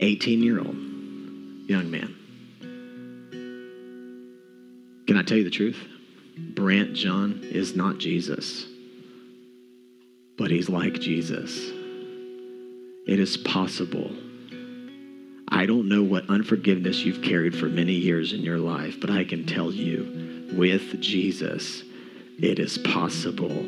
18 0.00 0.42
year 0.42 0.58
old 0.58 0.76
young 1.66 1.90
man 1.90 2.14
can 5.08 5.16
I 5.16 5.22
tell 5.22 5.38
you 5.38 5.44
the 5.44 5.50
truth? 5.50 5.82
Brandt 6.36 6.92
Jean 6.92 7.40
is 7.42 7.74
not 7.74 7.96
Jesus, 7.96 8.67
but 10.38 10.50
he's 10.50 10.68
like 10.68 10.94
Jesus. 10.94 11.70
It 13.06 13.20
is 13.20 13.36
possible. 13.36 14.10
I 15.48 15.66
don't 15.66 15.88
know 15.88 16.02
what 16.02 16.30
unforgiveness 16.30 17.00
you've 17.00 17.22
carried 17.22 17.56
for 17.56 17.66
many 17.66 17.92
years 17.92 18.32
in 18.32 18.40
your 18.40 18.58
life, 18.58 19.00
but 19.00 19.10
I 19.10 19.24
can 19.24 19.44
tell 19.44 19.72
you 19.72 20.48
with 20.52 21.00
Jesus, 21.00 21.82
it 22.38 22.58
is 22.58 22.78
possible 22.78 23.66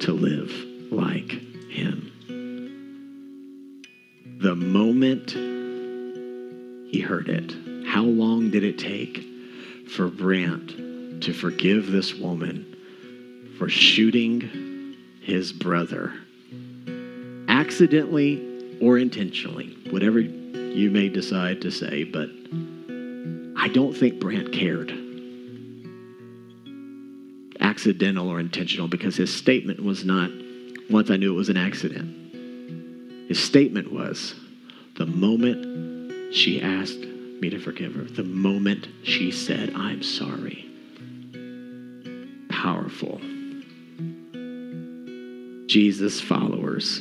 to 0.00 0.12
live 0.12 0.52
like 0.92 1.30
him. 1.70 2.12
The 4.40 4.54
moment 4.54 5.30
he 6.90 7.00
heard 7.00 7.28
it, 7.28 7.54
how 7.86 8.02
long 8.02 8.50
did 8.50 8.64
it 8.64 8.78
take? 8.78 9.30
for 9.90 10.08
Brandt 10.08 11.22
to 11.22 11.32
forgive 11.32 11.90
this 11.90 12.14
woman 12.14 12.76
for 13.58 13.68
shooting 13.68 14.69
his 15.20 15.52
brother, 15.52 16.12
accidentally 17.48 18.78
or 18.80 18.98
intentionally, 18.98 19.76
whatever 19.90 20.20
you 20.20 20.90
may 20.90 21.08
decide 21.08 21.60
to 21.62 21.70
say, 21.70 22.04
but 22.04 22.28
I 23.56 23.68
don't 23.68 23.94
think 23.94 24.20
Brandt 24.20 24.52
cared. 24.52 24.92
Accidental 27.60 28.28
or 28.28 28.40
intentional, 28.40 28.88
because 28.88 29.16
his 29.16 29.34
statement 29.34 29.82
was 29.82 30.04
not, 30.04 30.30
once 30.88 31.10
I 31.10 31.16
knew 31.16 31.34
it 31.34 31.36
was 31.36 31.50
an 31.50 31.56
accident. 31.56 33.28
His 33.28 33.42
statement 33.42 33.92
was, 33.92 34.34
the 34.96 35.06
moment 35.06 36.34
she 36.34 36.60
asked 36.60 36.98
me 36.98 37.50
to 37.50 37.58
forgive 37.58 37.94
her 37.94 38.02
the 38.02 38.22
moment 38.22 38.88
she 39.02 39.30
said, 39.30 39.72
I'm 39.74 40.02
sorry. 40.02 40.66
Powerful. 42.48 43.20
Jesus 45.70 46.20
followers 46.20 47.00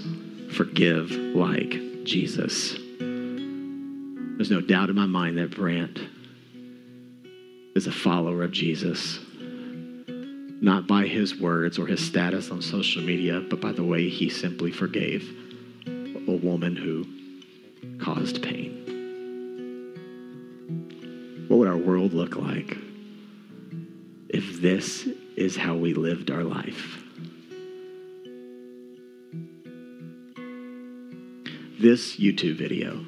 forgive 0.52 1.10
like 1.10 2.04
Jesus. 2.04 2.74
There's 3.00 4.52
no 4.52 4.62
doubt 4.62 4.92
in 4.92 4.96
my 4.96 5.08
mind 5.08 5.40
that 5.40 5.56
Brandt 5.56 6.00
is 7.74 7.88
a 7.88 7.92
follower 7.92 8.44
of 8.44 8.52
Jesus, 8.52 9.18
not 10.62 10.86
by 10.86 11.08
his 11.08 11.42
words 11.42 11.80
or 11.80 11.88
his 11.88 12.06
status 12.06 12.52
on 12.52 12.62
social 12.62 13.02
media, 13.02 13.40
but 13.50 13.60
by 13.60 13.72
the 13.72 13.84
way 13.84 14.08
he 14.08 14.30
simply 14.30 14.72
forgave 14.72 15.28
a 15.88 16.36
woman 16.36 16.76
who 16.76 17.08
caused 17.98 18.44
pain. 18.44 18.86
What 21.48 21.58
would 21.58 21.68
our 21.68 21.76
world 21.76 22.14
look 22.14 22.36
like 22.36 22.78
if 24.30 24.62
this 24.62 25.08
is 25.36 25.58
how 25.58 25.76
we 25.76 25.96
lived 25.96 26.30
our 26.30 26.44
life? 26.44 27.04
This 31.82 32.18
YouTube 32.18 32.58
video, 32.58 33.06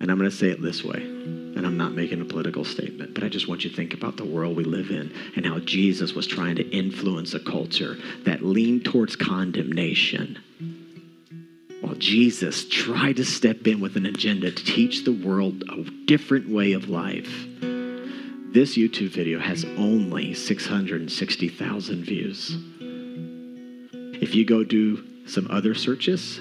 and 0.00 0.10
I'm 0.10 0.18
going 0.18 0.28
to 0.28 0.36
say 0.36 0.48
it 0.48 0.60
this 0.60 0.82
way, 0.82 0.96
and 0.96 1.64
I'm 1.64 1.76
not 1.76 1.92
making 1.92 2.20
a 2.20 2.24
political 2.24 2.64
statement, 2.64 3.14
but 3.14 3.22
I 3.22 3.28
just 3.28 3.46
want 3.46 3.62
you 3.62 3.70
to 3.70 3.76
think 3.76 3.94
about 3.94 4.16
the 4.16 4.24
world 4.24 4.56
we 4.56 4.64
live 4.64 4.90
in 4.90 5.14
and 5.36 5.46
how 5.46 5.60
Jesus 5.60 6.14
was 6.14 6.26
trying 6.26 6.56
to 6.56 6.68
influence 6.70 7.32
a 7.32 7.38
culture 7.38 7.96
that 8.24 8.42
leaned 8.42 8.84
towards 8.84 9.14
condemnation 9.14 10.40
while 11.82 11.94
Jesus 11.94 12.68
tried 12.68 13.14
to 13.18 13.24
step 13.24 13.64
in 13.68 13.80
with 13.80 13.96
an 13.96 14.06
agenda 14.06 14.50
to 14.50 14.64
teach 14.64 15.04
the 15.04 15.12
world 15.12 15.62
a 15.70 15.84
different 16.06 16.48
way 16.48 16.72
of 16.72 16.88
life. 16.88 17.46
This 18.52 18.76
YouTube 18.76 19.10
video 19.10 19.38
has 19.38 19.64
only 19.78 20.34
660,000 20.34 22.04
views. 22.04 22.58
If 24.20 24.34
you 24.34 24.44
go 24.44 24.64
do 24.64 25.04
some 25.26 25.46
other 25.48 25.76
searches 25.76 26.40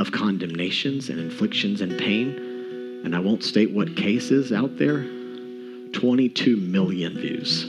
of 0.00 0.10
condemnations 0.10 1.10
and 1.10 1.20
inflictions 1.20 1.82
and 1.82 1.98
pain, 1.98 3.02
and 3.04 3.14
I 3.14 3.20
won't 3.20 3.44
state 3.44 3.70
what 3.70 3.96
cases 3.96 4.50
out 4.50 4.78
there, 4.78 5.04
22 5.92 6.56
million 6.56 7.18
views. 7.18 7.66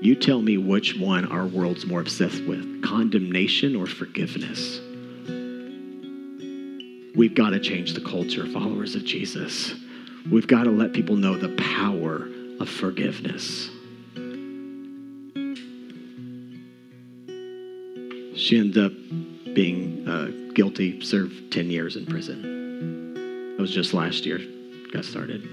You 0.00 0.14
tell 0.14 0.40
me 0.40 0.56
which 0.58 0.96
one 0.96 1.26
our 1.26 1.46
world's 1.46 1.84
more 1.84 2.00
obsessed 2.00 2.44
with 2.44 2.82
condemnation 2.84 3.74
or 3.74 3.86
forgiveness. 3.86 4.78
We've 7.16 7.34
got 7.34 7.50
to 7.50 7.58
change 7.58 7.94
the 7.94 8.00
culture, 8.00 8.46
followers 8.46 8.94
of 8.94 9.04
Jesus. 9.04 9.74
We've 10.30 10.46
got 10.46 10.64
to 10.64 10.70
let 10.70 10.92
people 10.92 11.16
know 11.16 11.36
the 11.36 11.54
power 11.56 12.28
of 12.60 12.68
forgiveness. 12.68 13.68
She 18.36 18.58
ended 18.58 18.86
up 18.86 18.92
being 19.54 20.08
uh, 20.08 20.52
guilty, 20.54 21.00
served 21.00 21.52
10 21.52 21.70
years 21.70 21.96
in 21.96 22.06
prison. 22.06 23.54
That 23.56 23.60
was 23.60 23.72
just 23.72 23.92
last 23.94 24.24
year, 24.26 24.40
got 24.92 25.04
started. 25.04 25.48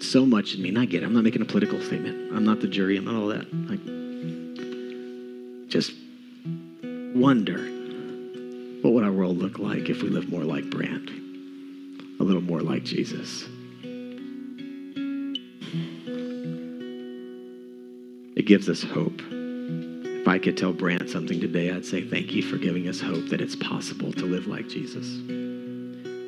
So 0.00 0.26
much 0.26 0.54
in 0.54 0.62
me, 0.62 0.68
and 0.68 0.78
I 0.78 0.84
get 0.84 1.02
it. 1.02 1.06
I'm 1.06 1.14
not 1.14 1.24
making 1.24 1.42
a 1.42 1.46
political 1.46 1.80
statement. 1.80 2.32
I'm 2.34 2.44
not 2.44 2.60
the 2.60 2.68
jury, 2.68 2.96
I'm 2.96 3.04
not 3.04 3.14
all 3.14 3.28
that. 3.28 3.52
Like, 3.68 3.80
just 5.68 5.92
wonder 7.14 7.58
what 8.82 8.92
would 8.92 9.04
our 9.04 9.12
world 9.12 9.38
look 9.38 9.58
like 9.58 9.88
if 9.88 10.02
we 10.02 10.10
lived 10.10 10.28
more 10.28 10.44
like 10.44 10.68
Brandt? 10.68 11.08
A 12.20 12.22
little 12.22 12.42
more 12.42 12.60
like 12.60 12.84
Jesus. 12.84 13.44
It 18.36 18.46
gives 18.46 18.68
us 18.68 18.82
hope. 18.82 19.22
If 20.24 20.28
I 20.28 20.38
could 20.38 20.56
tell 20.56 20.72
Brandt 20.72 21.10
something 21.10 21.38
today, 21.38 21.70
I'd 21.70 21.84
say 21.84 22.02
thank 22.02 22.32
you 22.32 22.40
for 22.42 22.56
giving 22.56 22.88
us 22.88 22.98
hope 22.98 23.28
that 23.28 23.42
it's 23.42 23.54
possible 23.54 24.10
to 24.14 24.24
live 24.24 24.46
like 24.46 24.70
Jesus. 24.70 25.06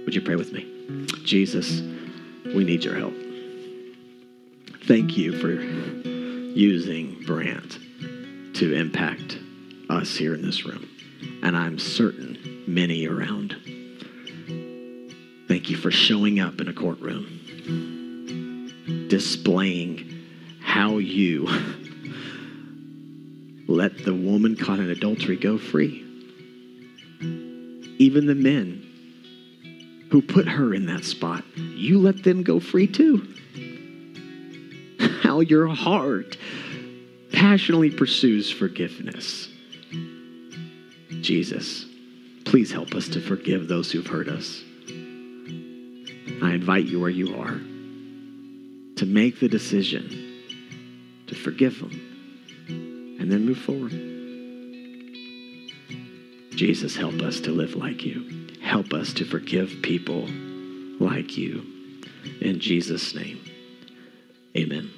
Would 0.05 0.15
you 0.15 0.21
pray 0.21 0.37
with 0.37 0.53
me? 0.53 0.71
Jesus, 1.25 1.81
we 2.45 2.63
need 2.63 2.85
your 2.85 2.95
help. 2.95 3.15
Thank 4.87 5.17
you 5.17 5.33
for 5.39 5.51
using 6.55 7.23
Brandt 7.25 7.79
to 8.57 8.75
impact 8.75 9.39
us 9.89 10.15
here 10.15 10.35
in 10.35 10.43
this 10.43 10.67
room. 10.67 10.91
And 11.43 11.57
I'm 11.57 11.79
certain 11.79 12.65
many 12.67 13.09
around. 13.09 13.57
Thank 15.49 15.71
you 15.71 15.79
for 15.79 15.91
showing 15.91 16.39
up 16.39 16.61
in 16.61 16.69
a 16.69 16.75
courtroom, 16.75 17.25
displaying 19.09 20.23
how 20.61 20.99
you 20.99 21.49
let 23.77 24.05
the 24.05 24.15
woman 24.15 24.57
caught 24.57 24.79
in 24.79 24.89
adultery 24.89 25.37
go 25.37 25.59
free 25.59 26.03
Even 27.99 28.27
the 28.27 28.35
men 28.35 28.83
who 30.11 30.23
put 30.23 30.49
her 30.49 30.73
in 30.73 30.87
that 30.87 31.05
spot, 31.05 31.45
you 31.57 31.99
let 31.99 32.23
them 32.23 32.43
go 32.43 32.61
free 32.61 32.87
too. 32.87 33.27
How 35.23 35.41
your 35.41 35.67
heart 35.67 36.39
passionately 37.33 37.91
pursues 37.91 38.51
forgiveness. 38.51 39.49
Jesus, 41.21 41.85
please 42.45 42.71
help 42.71 42.95
us 42.95 43.09
to 43.09 43.21
forgive 43.21 43.67
those 43.67 43.91
who've 43.91 44.07
hurt 44.07 44.29
us. 44.29 44.63
I 46.41 46.53
invite 46.53 46.87
you 46.87 47.01
where 47.01 47.11
you 47.11 47.37
are 47.37 47.61
to 48.97 49.07
make 49.07 49.41
the 49.41 49.49
decision 49.49 50.45
to 51.27 51.35
forgive 51.35 51.81
them 51.81 52.16
and 53.27 53.33
then 53.33 53.45
move 53.45 53.59
forward. 53.59 53.91
Jesus, 56.57 56.95
help 56.95 57.21
us 57.23 57.41
to 57.41 57.51
live 57.51 57.75
like 57.75 58.05
you. 58.05 58.47
Help 58.63 58.93
us 58.93 59.13
to 59.15 59.25
forgive 59.25 59.83
people 59.83 60.29
like 61.01 61.37
you. 61.37 61.67
In 62.41 62.61
Jesus' 62.61 63.17
name, 63.17 63.41
amen. 64.57 64.96